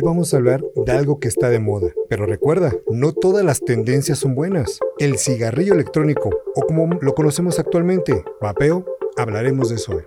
Hoy 0.00 0.06
vamos 0.06 0.32
a 0.32 0.38
hablar 0.38 0.64
de 0.74 0.92
algo 0.92 1.20
que 1.20 1.28
está 1.28 1.50
de 1.50 1.58
moda, 1.58 1.88
pero 2.08 2.24
recuerda, 2.24 2.72
no 2.90 3.12
todas 3.12 3.44
las 3.44 3.60
tendencias 3.60 4.18
son 4.18 4.34
buenas. 4.34 4.80
El 4.98 5.18
cigarrillo 5.18 5.74
electrónico, 5.74 6.30
o 6.54 6.62
como 6.62 6.88
lo 7.02 7.14
conocemos 7.14 7.58
actualmente, 7.58 8.24
vapeo, 8.40 8.86
hablaremos 9.18 9.68
de 9.68 9.74
eso 9.74 9.96
hoy. 9.96 10.02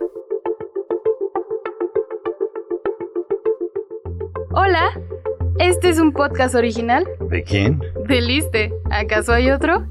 Hola, 4.50 5.00
este 5.60 5.90
es 5.90 6.00
un 6.00 6.12
podcast 6.12 6.56
original 6.56 7.06
¿De 7.30 7.44
quién? 7.44 7.80
de 8.08 8.20
Liste. 8.20 8.74
¿Acaso 8.90 9.32
hay 9.32 9.52
otro? 9.52 9.86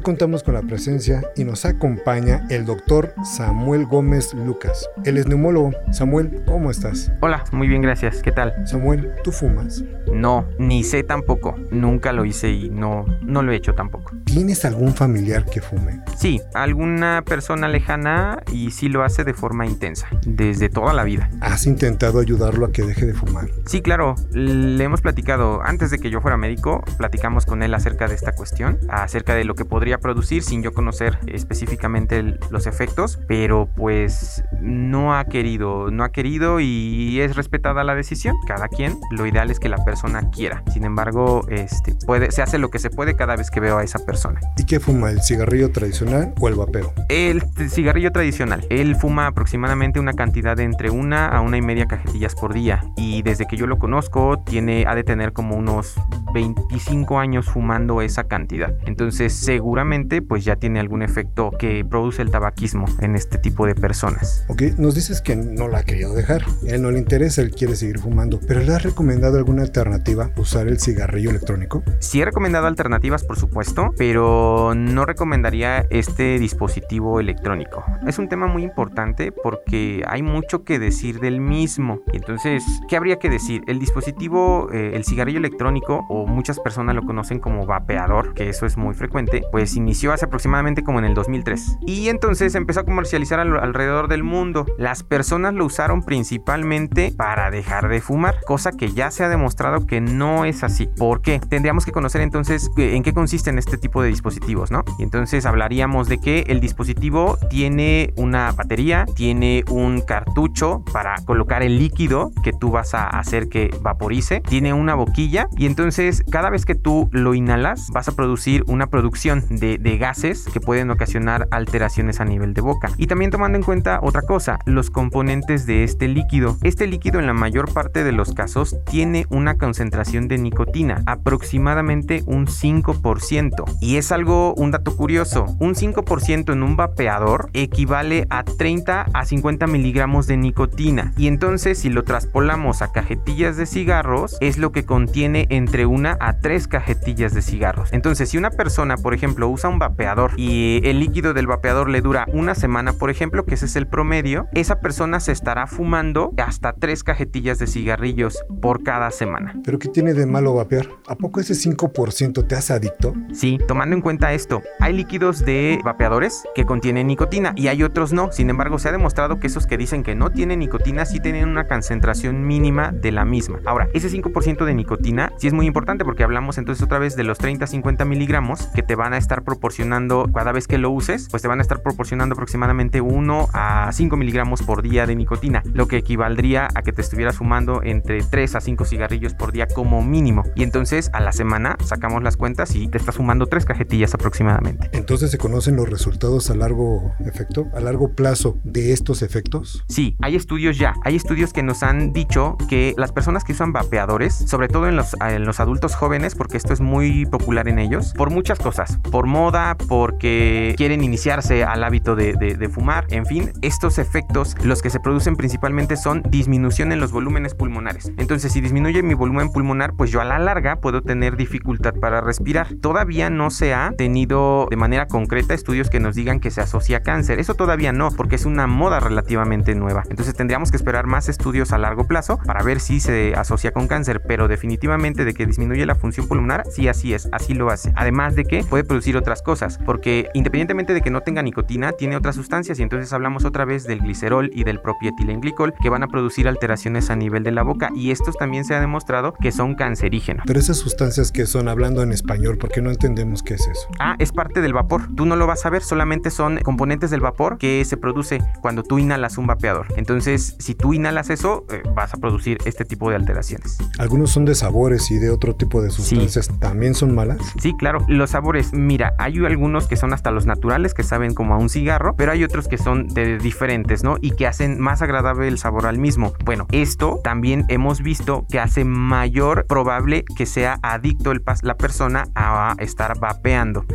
Hoy 0.00 0.04
contamos 0.04 0.42
con 0.42 0.54
la 0.54 0.62
presencia 0.62 1.20
y 1.36 1.44
nos 1.44 1.66
acompaña 1.66 2.46
el 2.48 2.64
doctor 2.64 3.12
Samuel 3.22 3.84
Gómez 3.84 4.32
Lucas. 4.32 4.88
Él 5.04 5.18
es 5.18 5.26
neumólogo. 5.26 5.72
Samuel, 5.90 6.42
¿cómo 6.46 6.70
estás? 6.70 7.12
Hola, 7.20 7.44
muy 7.52 7.68
bien, 7.68 7.82
gracias. 7.82 8.22
¿Qué 8.22 8.32
tal? 8.32 8.66
Samuel, 8.66 9.12
¿tú 9.22 9.30
fumas? 9.30 9.84
No, 10.10 10.48
ni 10.58 10.84
sé 10.84 11.02
tampoco. 11.02 11.54
Nunca 11.70 12.14
lo 12.14 12.24
hice 12.24 12.48
y 12.48 12.70
no, 12.70 13.04
no 13.20 13.42
lo 13.42 13.52
he 13.52 13.56
hecho 13.56 13.74
tampoco. 13.74 13.99
¿Tienes 14.30 14.64
algún 14.64 14.94
familiar 14.94 15.44
que 15.44 15.60
fume? 15.60 16.00
Sí, 16.16 16.40
alguna 16.54 17.22
persona 17.26 17.66
lejana 17.66 18.38
y 18.52 18.70
sí 18.70 18.88
lo 18.88 19.02
hace 19.02 19.24
de 19.24 19.34
forma 19.34 19.66
intensa, 19.66 20.06
desde 20.24 20.68
toda 20.68 20.92
la 20.92 21.02
vida. 21.02 21.28
¿Has 21.40 21.66
intentado 21.66 22.20
ayudarlo 22.20 22.66
a 22.66 22.70
que 22.72 22.82
deje 22.82 23.06
de 23.06 23.12
fumar? 23.14 23.48
Sí, 23.66 23.82
claro, 23.82 24.14
le 24.32 24.84
hemos 24.84 25.00
platicado, 25.00 25.62
antes 25.62 25.90
de 25.90 25.98
que 25.98 26.10
yo 26.10 26.20
fuera 26.20 26.36
médico, 26.36 26.84
platicamos 26.96 27.44
con 27.44 27.64
él 27.64 27.74
acerca 27.74 28.06
de 28.06 28.14
esta 28.14 28.30
cuestión, 28.32 28.78
acerca 28.88 29.34
de 29.34 29.42
lo 29.44 29.56
que 29.56 29.64
podría 29.64 29.98
producir 29.98 30.44
sin 30.44 30.62
yo 30.62 30.72
conocer 30.72 31.18
específicamente 31.26 32.18
el- 32.18 32.38
los 32.50 32.68
efectos, 32.68 33.18
pero 33.26 33.68
pues 33.74 34.44
no 34.60 35.16
ha 35.16 35.24
querido, 35.24 35.90
no 35.90 36.04
ha 36.04 36.12
querido 36.12 36.60
y 36.60 37.20
es 37.20 37.34
respetada 37.34 37.82
la 37.82 37.96
decisión. 37.96 38.36
Cada 38.46 38.68
quien, 38.68 38.96
lo 39.10 39.26
ideal 39.26 39.50
es 39.50 39.58
que 39.58 39.68
la 39.68 39.84
persona 39.84 40.30
quiera. 40.30 40.62
Sin 40.72 40.84
embargo, 40.84 41.44
este, 41.48 41.96
puede, 42.06 42.30
se 42.30 42.42
hace 42.42 42.58
lo 42.58 42.70
que 42.70 42.78
se 42.78 42.90
puede 42.90 43.16
cada 43.16 43.34
vez 43.34 43.50
que 43.50 43.58
veo 43.58 43.78
a 43.78 43.82
esa 43.82 43.98
persona. 43.98 44.19
¿Y 44.56 44.64
qué 44.64 44.80
fuma, 44.80 45.10
el 45.10 45.22
cigarrillo 45.22 45.70
tradicional 45.70 46.34
o 46.40 46.48
el 46.48 46.54
vapeo? 46.54 46.92
El 47.08 47.42
cigarrillo 47.70 48.12
tradicional. 48.12 48.66
Él 48.68 48.96
fuma 48.96 49.26
aproximadamente 49.26 50.00
una 50.00 50.12
cantidad 50.12 50.56
de 50.56 50.64
entre 50.64 50.90
una 50.90 51.28
a 51.28 51.40
una 51.40 51.56
y 51.56 51.62
media 51.62 51.86
cajetillas 51.86 52.34
por 52.34 52.52
día. 52.52 52.82
Y 52.96 53.22
desde 53.22 53.46
que 53.46 53.56
yo 53.56 53.66
lo 53.66 53.78
conozco, 53.78 54.42
tiene, 54.44 54.84
ha 54.86 54.94
de 54.94 55.04
tener 55.04 55.32
como 55.32 55.56
unos 55.56 55.94
25 56.34 57.18
años 57.18 57.46
fumando 57.46 58.02
esa 58.02 58.24
cantidad. 58.24 58.74
Entonces, 58.86 59.32
seguramente, 59.32 60.22
pues 60.22 60.44
ya 60.44 60.56
tiene 60.56 60.80
algún 60.80 61.02
efecto 61.02 61.50
que 61.58 61.84
produce 61.84 62.22
el 62.22 62.30
tabaquismo 62.30 62.86
en 63.00 63.16
este 63.16 63.38
tipo 63.38 63.66
de 63.66 63.74
personas. 63.74 64.44
Ok, 64.48 64.62
nos 64.76 64.94
dices 64.94 65.20
que 65.20 65.36
no 65.36 65.68
la 65.68 65.78
ha 65.78 65.82
querido 65.84 66.14
dejar. 66.14 66.42
A 66.42 66.74
él 66.74 66.82
no 66.82 66.90
le 66.90 66.98
interesa, 66.98 67.42
él 67.42 67.50
quiere 67.50 67.76
seguir 67.76 67.98
fumando. 67.98 68.40
¿Pero 68.46 68.60
le 68.60 68.74
has 68.74 68.82
recomendado 68.82 69.38
alguna 69.38 69.62
alternativa? 69.62 70.30
¿Usar 70.36 70.68
el 70.68 70.78
cigarrillo 70.78 71.30
electrónico? 71.30 71.82
Sí 72.00 72.20
he 72.20 72.24
recomendado 72.24 72.66
alternativas, 72.66 73.24
por 73.24 73.38
supuesto, 73.38 73.94
pero 73.96 74.09
no 74.14 75.06
recomendaría 75.06 75.86
este 75.90 76.38
dispositivo 76.38 77.20
electrónico. 77.20 77.84
Es 78.06 78.18
un 78.18 78.28
tema 78.28 78.46
muy 78.46 78.62
importante 78.64 79.30
porque 79.32 80.02
hay 80.08 80.22
mucho 80.22 80.64
que 80.64 80.78
decir 80.78 81.20
del 81.20 81.40
mismo. 81.40 82.00
Entonces, 82.12 82.64
¿qué 82.88 82.96
habría 82.96 83.18
que 83.18 83.30
decir? 83.30 83.62
El 83.66 83.78
dispositivo, 83.78 84.68
eh, 84.72 84.92
el 84.94 85.04
cigarrillo 85.04 85.38
electrónico, 85.38 86.04
o 86.08 86.26
muchas 86.26 86.58
personas 86.60 86.94
lo 86.96 87.02
conocen 87.02 87.38
como 87.38 87.66
vapeador, 87.66 88.34
que 88.34 88.48
eso 88.48 88.66
es 88.66 88.76
muy 88.76 88.94
frecuente, 88.94 89.42
pues 89.52 89.76
inició 89.76 90.12
hace 90.12 90.24
aproximadamente 90.26 90.82
como 90.82 90.98
en 90.98 91.04
el 91.04 91.14
2003. 91.14 91.78
Y 91.86 92.08
entonces 92.08 92.54
empezó 92.54 92.80
a 92.80 92.84
comercializar 92.84 93.38
al- 93.40 93.58
alrededor 93.60 94.08
del 94.08 94.24
mundo. 94.24 94.66
Las 94.78 95.02
personas 95.02 95.54
lo 95.54 95.64
usaron 95.66 96.02
principalmente 96.02 97.12
para 97.16 97.50
dejar 97.50 97.88
de 97.88 98.00
fumar, 98.00 98.36
cosa 98.46 98.72
que 98.72 98.90
ya 98.92 99.10
se 99.10 99.24
ha 99.24 99.28
demostrado 99.28 99.86
que 99.86 100.00
no 100.00 100.44
es 100.44 100.64
así. 100.64 100.88
¿Por 100.96 101.20
qué? 101.22 101.38
Tendríamos 101.40 101.84
que 101.84 101.92
conocer 101.92 102.20
entonces 102.22 102.70
que- 102.74 102.96
en 102.96 103.02
qué 103.02 103.12
consisten 103.12 103.58
este 103.58 103.76
tipo 103.76 103.99
de 104.02 104.08
dispositivos, 104.08 104.70
¿no? 104.70 104.84
Y 104.98 105.02
entonces 105.02 105.46
hablaríamos 105.46 106.08
de 106.08 106.18
que 106.18 106.44
el 106.48 106.60
dispositivo 106.60 107.38
tiene 107.48 108.12
una 108.16 108.52
batería, 108.52 109.06
tiene 109.14 109.64
un 109.70 110.00
cartucho 110.00 110.84
para 110.92 111.16
colocar 111.24 111.62
el 111.62 111.78
líquido 111.78 112.32
que 112.42 112.52
tú 112.52 112.70
vas 112.70 112.94
a 112.94 113.06
hacer 113.06 113.48
que 113.48 113.70
vaporice, 113.82 114.40
tiene 114.40 114.72
una 114.72 114.94
boquilla 114.94 115.48
y 115.56 115.66
entonces 115.66 116.24
cada 116.30 116.50
vez 116.50 116.64
que 116.64 116.74
tú 116.74 117.08
lo 117.12 117.34
inhalas 117.34 117.88
vas 117.92 118.08
a 118.08 118.12
producir 118.12 118.64
una 118.66 118.88
producción 118.88 119.44
de, 119.50 119.78
gases 120.00 120.46
que 120.46 120.60
pueden 120.60 120.90
ocasionar 120.90 121.48
alteraciones 121.50 122.20
a 122.20 122.24
nivel 122.24 122.54
de 122.54 122.60
boca. 122.60 122.90
Y 122.96 123.06
también 123.06 123.30
tomando 123.30 123.58
en 123.58 123.64
cuenta 123.64 123.98
otra 124.02 124.22
cosa, 124.22 124.58
los 124.64 124.88
componentes 124.90 125.66
de 125.66 125.84
este 125.84 126.08
líquido. 126.08 126.56
Este 126.62 126.86
líquido 126.86 127.18
en 127.18 127.26
la 127.26 127.34
mayor 127.34 127.72
parte 127.72 128.04
de 128.04 128.12
los 128.12 128.32
casos 128.32 128.76
tiene 128.86 129.26
una 129.28 129.58
concentración 129.58 130.28
de 130.28 130.38
nicotina, 130.38 131.02
aproximadamente 131.06 132.22
un 132.26 132.46
5%. 132.46 133.64
Y 133.80 133.89
es 133.96 134.12
algo, 134.12 134.54
un 134.54 134.70
dato 134.70 134.96
curioso, 134.96 135.46
un 135.58 135.74
5% 135.74 136.52
en 136.52 136.62
un 136.62 136.76
vapeador 136.76 137.50
equivale 137.52 138.26
a 138.30 138.44
30 138.44 139.06
a 139.12 139.24
50 139.24 139.66
miligramos 139.66 140.26
de 140.26 140.36
nicotina. 140.36 141.12
Y 141.16 141.26
entonces 141.26 141.78
si 141.78 141.90
lo 141.90 142.04
traspolamos 142.04 142.82
a 142.82 142.92
cajetillas 142.92 143.56
de 143.56 143.66
cigarros, 143.66 144.36
es 144.40 144.58
lo 144.58 144.72
que 144.72 144.84
contiene 144.84 145.46
entre 145.50 145.86
una 145.86 146.16
a 146.20 146.38
tres 146.38 146.68
cajetillas 146.68 147.34
de 147.34 147.42
cigarros. 147.42 147.92
Entonces 147.92 148.28
si 148.28 148.38
una 148.38 148.50
persona, 148.50 148.96
por 148.96 149.14
ejemplo, 149.14 149.48
usa 149.48 149.70
un 149.70 149.78
vapeador 149.78 150.32
y 150.36 150.80
el 150.84 151.00
líquido 151.00 151.34
del 151.34 151.46
vapeador 151.46 151.88
le 151.88 152.00
dura 152.00 152.26
una 152.32 152.54
semana, 152.54 152.92
por 152.92 153.10
ejemplo, 153.10 153.44
que 153.44 153.54
ese 153.54 153.66
es 153.66 153.76
el 153.76 153.86
promedio, 153.86 154.48
esa 154.52 154.80
persona 154.80 155.20
se 155.20 155.32
estará 155.32 155.66
fumando 155.66 156.32
hasta 156.36 156.72
tres 156.72 157.04
cajetillas 157.04 157.58
de 157.58 157.66
cigarrillos 157.66 158.44
por 158.60 158.82
cada 158.82 159.10
semana. 159.10 159.54
¿Pero 159.64 159.78
qué 159.78 159.88
tiene 159.88 160.14
de 160.14 160.26
malo 160.26 160.54
vapear? 160.54 160.88
¿A 161.06 161.16
poco 161.16 161.40
ese 161.40 161.54
5% 161.54 162.46
te 162.46 162.54
hace 162.54 162.72
adicto? 162.72 163.14
Sí, 163.32 163.58
tomando 163.80 163.96
en 163.96 164.02
cuenta 164.02 164.34
esto, 164.34 164.62
hay 164.78 164.92
líquidos 164.92 165.42
de 165.42 165.80
vapeadores 165.82 166.44
que 166.54 166.66
contienen 166.66 167.06
nicotina 167.06 167.54
y 167.56 167.68
hay 167.68 167.82
otros 167.82 168.12
no. 168.12 168.30
Sin 168.30 168.50
embargo, 168.50 168.78
se 168.78 168.90
ha 168.90 168.92
demostrado 168.92 169.40
que 169.40 169.46
esos 169.46 169.66
que 169.66 169.78
dicen 169.78 170.02
que 170.02 170.14
no 170.14 170.28
tienen 170.28 170.58
nicotina 170.58 171.06
sí 171.06 171.18
tienen 171.18 171.48
una 171.48 171.66
concentración 171.66 172.46
mínima 172.46 172.92
de 172.92 173.10
la 173.10 173.24
misma. 173.24 173.58
Ahora, 173.64 173.88
ese 173.94 174.10
5% 174.10 174.66
de 174.66 174.74
nicotina 174.74 175.32
sí 175.38 175.46
es 175.46 175.54
muy 175.54 175.64
importante 175.64 176.04
porque 176.04 176.24
hablamos 176.24 176.58
entonces 176.58 176.84
otra 176.84 176.98
vez 176.98 177.16
de 177.16 177.24
los 177.24 177.40
30-50 177.40 178.04
miligramos 178.04 178.66
que 178.74 178.82
te 178.82 178.96
van 178.96 179.14
a 179.14 179.16
estar 179.16 179.44
proporcionando 179.44 180.30
cada 180.30 180.52
vez 180.52 180.68
que 180.68 180.76
lo 180.76 180.90
uses, 180.90 181.28
pues 181.30 181.40
te 181.40 181.48
van 181.48 181.60
a 181.60 181.62
estar 181.62 181.80
proporcionando 181.80 182.34
aproximadamente 182.34 183.00
1 183.00 183.48
a 183.54 183.90
5 183.90 184.14
miligramos 184.18 184.60
por 184.60 184.82
día 184.82 185.06
de 185.06 185.16
nicotina, 185.16 185.62
lo 185.72 185.88
que 185.88 185.96
equivaldría 185.96 186.68
a 186.74 186.82
que 186.82 186.92
te 186.92 187.00
estuvieras 187.00 187.38
fumando 187.38 187.80
entre 187.82 188.20
3 188.20 188.56
a 188.56 188.60
5 188.60 188.84
cigarrillos 188.84 189.32
por 189.32 189.52
día 189.52 189.66
como 189.66 190.02
mínimo. 190.02 190.44
Y 190.54 190.64
entonces 190.64 191.08
a 191.14 191.20
la 191.20 191.32
semana 191.32 191.78
sacamos 191.82 192.22
las 192.22 192.36
cuentas 192.36 192.76
y 192.76 192.86
te 192.86 192.98
estás 192.98 193.16
fumando 193.16 193.46
3 193.46 193.69
cajetillas 193.70 194.14
aproximadamente. 194.14 194.90
Entonces 194.92 195.30
se 195.30 195.38
conocen 195.38 195.76
los 195.76 195.88
resultados 195.88 196.50
a 196.50 196.54
largo 196.56 197.12
efecto, 197.24 197.66
a 197.74 197.80
largo 197.80 198.14
plazo 198.14 198.58
de 198.64 198.92
estos 198.92 199.22
efectos. 199.22 199.84
Sí, 199.88 200.16
hay 200.20 200.34
estudios 200.34 200.76
ya. 200.76 200.94
Hay 201.04 201.14
estudios 201.14 201.52
que 201.52 201.62
nos 201.62 201.82
han 201.84 202.12
dicho 202.12 202.56
que 202.68 202.94
las 202.96 203.12
personas 203.12 203.44
que 203.44 203.52
usan 203.52 203.72
vapeadores, 203.72 204.34
sobre 204.34 204.66
todo 204.68 204.88
en 204.88 204.96
los, 204.96 205.14
en 205.20 205.44
los 205.44 205.60
adultos 205.60 205.94
jóvenes, 205.94 206.34
porque 206.34 206.56
esto 206.56 206.72
es 206.72 206.80
muy 206.80 207.26
popular 207.26 207.68
en 207.68 207.78
ellos, 207.78 208.12
por 208.16 208.30
muchas 208.30 208.58
cosas. 208.58 208.98
Por 209.12 209.26
moda, 209.26 209.76
porque 209.88 210.74
quieren 210.76 211.04
iniciarse 211.04 211.62
al 211.64 211.84
hábito 211.84 212.16
de, 212.16 212.32
de- 212.34 212.54
de 212.56 212.68
fumar. 212.68 213.06
En 213.10 213.24
fin, 213.26 213.52
estos 213.62 213.98
efectos, 213.98 214.56
los 214.64 214.82
que 214.82 214.90
se 214.90 214.98
producen 214.98 215.36
principalmente 215.36 215.96
son 215.96 216.22
disminución 216.28 216.90
en 216.92 216.98
los 216.98 217.12
volúmenes 217.12 217.54
pulmonares. 217.54 218.12
Entonces, 218.18 218.52
si 218.52 218.60
disminuye 218.60 219.02
mi 219.04 219.14
volumen 219.14 219.50
pulmonar, 219.50 219.94
pues 219.96 220.10
yo 220.10 220.20
a 220.20 220.24
la 220.24 220.38
larga 220.38 220.80
puedo 220.80 221.02
tener 221.02 221.36
dificultad 221.36 221.94
para 222.00 222.20
respirar. 222.20 222.74
Todavía 222.80 223.30
no 223.30 223.50
se 223.50 223.59
ha 223.74 223.92
tenido 223.96 224.66
de 224.70 224.76
manera 224.76 225.06
concreta 225.06 225.54
estudios 225.54 225.90
que 225.90 226.00
nos 226.00 226.14
digan 226.14 226.40
que 226.40 226.50
se 226.50 226.60
asocia 226.60 226.98
a 226.98 227.00
cáncer. 227.00 227.38
Eso 227.38 227.54
todavía 227.54 227.92
no, 227.92 228.10
porque 228.10 228.36
es 228.36 228.46
una 228.46 228.66
moda 228.66 229.00
relativamente 229.00 229.74
nueva. 229.74 230.02
Entonces 230.08 230.34
tendríamos 230.34 230.70
que 230.70 230.76
esperar 230.76 231.06
más 231.06 231.28
estudios 231.28 231.72
a 231.72 231.78
largo 231.78 232.06
plazo 232.06 232.38
para 232.38 232.62
ver 232.62 232.80
si 232.80 233.00
se 233.00 233.34
asocia 233.34 233.72
con 233.72 233.86
cáncer, 233.86 234.22
pero 234.22 234.48
definitivamente 234.48 235.24
de 235.24 235.34
que 235.34 235.46
disminuye 235.46 235.86
la 235.86 235.94
función 235.94 236.26
pulmonar, 236.26 236.64
sí 236.70 236.88
así 236.88 237.14
es, 237.14 237.28
así 237.32 237.54
lo 237.54 237.70
hace. 237.70 237.92
Además 237.96 238.34
de 238.34 238.44
que 238.44 238.64
puede 238.64 238.84
producir 238.84 239.16
otras 239.16 239.42
cosas, 239.42 239.78
porque 239.84 240.28
independientemente 240.34 240.94
de 240.94 241.00
que 241.00 241.10
no 241.10 241.20
tenga 241.20 241.42
nicotina, 241.42 241.92
tiene 241.92 242.16
otras 242.16 242.36
sustancias 242.36 242.78
y 242.78 242.82
entonces 242.82 243.12
hablamos 243.12 243.44
otra 243.44 243.64
vez 243.64 243.84
del 243.84 244.00
glicerol 244.00 244.50
y 244.52 244.64
del 244.64 244.80
propietilenglicol 244.80 245.74
que 245.80 245.88
van 245.88 246.02
a 246.02 246.08
producir 246.08 246.48
alteraciones 246.48 247.10
a 247.10 247.16
nivel 247.16 247.42
de 247.42 247.52
la 247.52 247.62
boca 247.62 247.90
y 247.94 248.10
estos 248.10 248.36
también 248.36 248.64
se 248.64 248.74
ha 248.74 248.80
demostrado 248.80 249.34
que 249.34 249.52
son 249.52 249.74
cancerígenos. 249.74 250.44
Pero 250.46 250.60
esas 250.60 250.78
sustancias 250.78 251.32
que 251.32 251.46
son 251.46 251.68
hablando 251.68 252.02
en 252.02 252.12
español, 252.12 252.58
¿por 252.58 252.70
qué 252.70 252.82
no 252.82 252.90
entendemos 252.90 253.42
qué 253.50 253.54
es 253.54 253.66
eso? 253.66 253.88
Ah, 253.98 254.14
es 254.20 254.30
parte 254.30 254.60
del 254.60 254.72
vapor. 254.72 255.08
Tú 255.16 255.26
no 255.26 255.34
lo 255.34 255.48
vas 255.48 255.66
a 255.66 255.70
ver, 255.70 255.82
solamente 255.82 256.30
son 256.30 256.58
componentes 256.58 257.10
del 257.10 257.20
vapor 257.20 257.58
que 257.58 257.84
se 257.84 257.96
produce 257.96 258.40
cuando 258.60 258.84
tú 258.84 259.00
inhalas 259.00 259.38
un 259.38 259.48
vapeador. 259.48 259.88
Entonces, 259.96 260.54
si 260.60 260.76
tú 260.76 260.94
inhalas 260.94 261.30
eso, 261.30 261.64
eh, 261.68 261.82
vas 261.92 262.14
a 262.14 262.18
producir 262.18 262.58
este 262.64 262.84
tipo 262.84 263.10
de 263.10 263.16
alteraciones. 263.16 263.78
Algunos 263.98 264.30
son 264.30 264.44
de 264.44 264.54
sabores 264.54 265.10
y 265.10 265.18
de 265.18 265.30
otro 265.30 265.56
tipo 265.56 265.82
de 265.82 265.90
sustancias. 265.90 266.48
¿También 266.60 266.94
son 266.94 267.12
malas? 267.12 267.38
Sí, 267.60 267.74
claro. 267.76 268.04
Los 268.06 268.30
sabores, 268.30 268.72
mira, 268.72 269.14
hay 269.18 269.44
algunos 269.44 269.88
que 269.88 269.96
son 269.96 270.12
hasta 270.12 270.30
los 270.30 270.46
naturales, 270.46 270.94
que 270.94 271.02
saben 271.02 271.34
como 271.34 271.54
a 271.54 271.58
un 271.58 271.68
cigarro, 271.68 272.14
pero 272.14 272.30
hay 272.30 272.44
otros 272.44 272.68
que 272.68 272.78
son 272.78 273.08
de 273.08 273.38
diferentes, 273.38 274.04
¿no? 274.04 274.16
Y 274.20 274.30
que 274.30 274.46
hacen 274.46 274.78
más 274.78 275.02
agradable 275.02 275.48
el 275.48 275.58
sabor 275.58 275.86
al 275.86 275.98
mismo. 275.98 276.34
Bueno, 276.44 276.68
esto 276.70 277.18
también 277.24 277.64
hemos 277.66 278.00
visto 278.00 278.46
que 278.48 278.60
hace 278.60 278.84
mayor 278.84 279.66
probable 279.66 280.24
que 280.36 280.46
sea 280.46 280.78
adicto 280.82 281.32
el, 281.32 281.42
la 281.62 281.76
persona 281.76 282.28
a 282.36 282.76
estar 282.78 283.18
vapeando. 283.18 283.29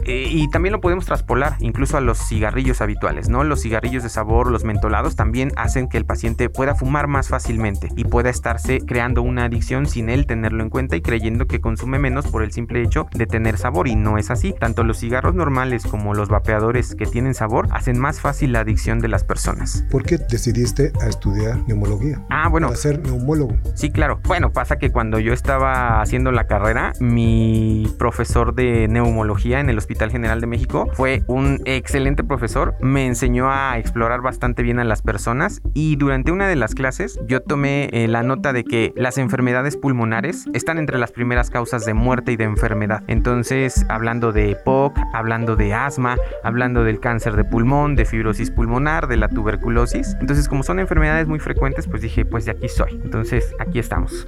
Eh, 0.06 0.28
y 0.30 0.50
también 0.50 0.74
lo 0.74 0.82
podemos 0.82 1.06
traspolar 1.06 1.56
incluso 1.60 1.98
a 1.98 2.02
los 2.02 2.18
cigarrillos 2.18 2.82
habituales, 2.82 3.30
¿no? 3.30 3.44
Los 3.44 3.62
cigarrillos 3.62 4.04
de 4.04 4.10
sabor, 4.10 4.52
los 4.52 4.64
mentolados, 4.64 5.16
también 5.16 5.52
hacen 5.58 5.88
que 5.88 5.98
el 5.98 6.06
paciente 6.06 6.50
pueda 6.50 6.76
fumar 6.76 7.08
más 7.08 7.30
fácilmente 7.30 7.90
y 7.96 8.06
pueda 8.06 8.30
estarse 8.30 8.80
creando 8.80 9.22
una 9.22 9.46
adicción 9.46 9.86
sin 9.88 10.10
él 10.10 10.26
tenerlo 10.26 10.64
en 10.64 10.70
cuenta 10.70 10.96
y 10.96 11.02
creyendo 11.02 11.48
que 11.48 11.60
consume 11.60 12.00
menos 12.00 12.28
por 12.28 12.44
el 12.44 12.52
simple 12.52 12.82
hecho 12.82 13.08
de 13.14 13.26
tener 13.26 13.58
sabor. 13.58 13.88
Y 13.88 13.96
no 13.96 14.18
es 14.18 14.32
así. 14.32 14.54
Tanto 14.58 14.84
los 14.84 15.00
cigarros 15.00 15.36
normales 15.36 15.86
como 15.86 16.14
los 16.14 16.30
vapeadores 16.30 16.96
que 16.96 17.06
tienen 17.06 17.34
sabor 17.34 17.68
hacen 17.72 18.00
más 18.00 18.22
fácil 18.22 18.54
la 18.54 18.62
adicción 18.62 19.00
de 19.00 19.08
las 19.08 19.24
personas. 19.24 19.86
¿Por 19.92 20.04
qué 20.04 20.18
decidiste 20.18 20.92
a 21.02 21.08
estudiar 21.08 21.58
neumología? 21.68 22.22
Ah, 22.30 22.48
bueno. 22.50 22.68
A 22.68 22.76
ser 22.76 23.00
neumólogo. 23.00 23.56
Sí, 23.74 23.92
claro. 23.92 24.20
Bueno, 24.26 24.52
pasa 24.52 24.78
que 24.78 24.92
cuando 24.92 25.20
yo 25.20 25.34
estaba 25.34 26.02
haciendo 26.02 26.32
la 26.32 26.48
carrera, 26.48 26.94
mi 27.00 27.94
profesor 27.98 28.56
de 28.56 28.88
neumología 28.88 29.25
en 29.26 29.70
el 29.70 29.78
Hospital 29.78 30.12
General 30.12 30.40
de 30.40 30.48
México 30.48 30.88
fue 30.94 31.24
un 31.28 31.62
excelente 31.66 32.24
profesor. 32.24 32.76
Me 32.80 33.06
enseñó 33.06 33.50
a 33.52 33.78
explorar 33.78 34.22
bastante 34.22 34.62
bien 34.62 34.80
a 34.80 34.84
las 34.84 35.02
personas 35.02 35.62
y 35.74 35.96
durante 35.96 36.32
una 36.32 36.48
de 36.48 36.56
las 36.56 36.76
clases 36.76 37.20
yo 37.28 37.42
tomé 37.42 37.90
eh, 37.92 38.08
la 38.08 38.24
nota 38.24 38.54
de 38.54 38.64
que 38.64 38.94
las 38.96 39.18
enfermedades 39.18 39.78
pulmonares 39.78 40.46
están 40.54 40.78
entre 40.78 41.00
las 41.00 41.12
primeras 41.12 41.50
causas 41.50 41.86
de 41.86 41.94
muerte 41.94 42.34
y 42.34 42.38
de 42.38 42.44
enfermedad. 42.44 43.04
Entonces, 43.08 43.86
hablando 43.90 44.32
de 44.32 44.52
EPOC, 44.52 44.98
hablando 45.14 45.56
de 45.56 45.74
asma, 45.74 46.18
hablando 46.44 46.84
del 46.84 47.00
cáncer 47.00 47.36
de 47.36 47.44
pulmón, 47.44 47.96
de 47.96 48.06
fibrosis 48.06 48.52
pulmonar, 48.52 49.08
de 49.08 49.18
la 49.18 49.28
tuberculosis. 49.28 50.16
Entonces, 50.20 50.48
como 50.48 50.64
son 50.64 50.80
enfermedades 50.80 51.28
muy 51.28 51.40
frecuentes, 51.40 51.88
pues 51.88 52.02
dije, 52.02 52.26
pues 52.26 52.46
de 52.46 52.52
aquí 52.52 52.70
soy. 52.70 53.00
Entonces, 53.04 53.54
aquí 53.60 53.80
estamos. 53.80 54.28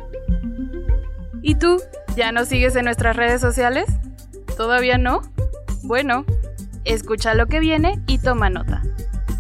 ¿Y 1.42 1.56
tú? 1.56 1.78
¿Ya 2.16 2.32
nos 2.32 2.48
sigues 2.48 2.76
en 2.76 2.86
nuestras 2.86 3.16
redes 3.16 3.42
sociales? 3.42 3.86
¿Todavía 4.58 4.98
no? 4.98 5.22
Bueno, 5.84 6.26
escucha 6.84 7.36
lo 7.36 7.46
que 7.46 7.60
viene 7.60 8.02
y 8.08 8.18
toma 8.18 8.50
nota. 8.50 8.82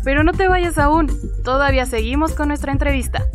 Pero 0.04 0.24
no 0.24 0.32
te 0.32 0.48
vayas 0.48 0.78
aún, 0.78 1.12
todavía 1.44 1.86
seguimos 1.88 2.34
con 2.34 2.50
nuestra 2.50 2.72
entrevista. 2.72 3.26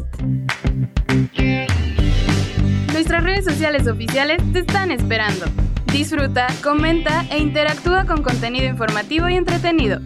Nuestras 2.93 3.25
redes 3.25 3.45
sociales 3.45 3.89
oficiales 3.89 4.41
te 4.53 4.61
están 4.61 4.93
esperando. 4.93 5.47
Disfruta, 5.93 6.47
comenta 6.63 7.27
e 7.31 7.39
interactúa 7.39 8.07
con 8.07 8.23
contenido 8.23 8.67
informativo 8.67 9.29
y 9.29 9.35
entretenido. 9.35 10.01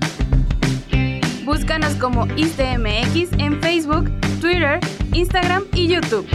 Búscanos 1.44 1.94
como 1.94 2.26
ISTMX 2.36 3.38
en 3.38 3.60
Facebook, 3.60 4.10
Twitter, 4.40 4.80
Instagram 5.12 5.64
y 5.74 5.88
YouTube. 5.88 6.26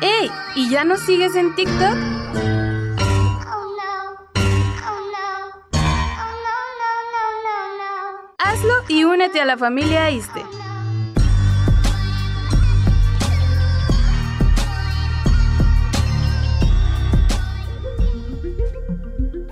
¡Ey! 0.00 0.30
¿Y 0.56 0.70
ya 0.70 0.84
nos 0.84 1.00
sigues 1.00 1.34
en 1.34 1.54
TikTok? 1.54 1.96
Hazlo 8.38 8.74
y 8.88 9.02
únete 9.04 9.40
a 9.40 9.44
la 9.46 9.56
familia 9.56 10.10
ISTE. 10.10 10.53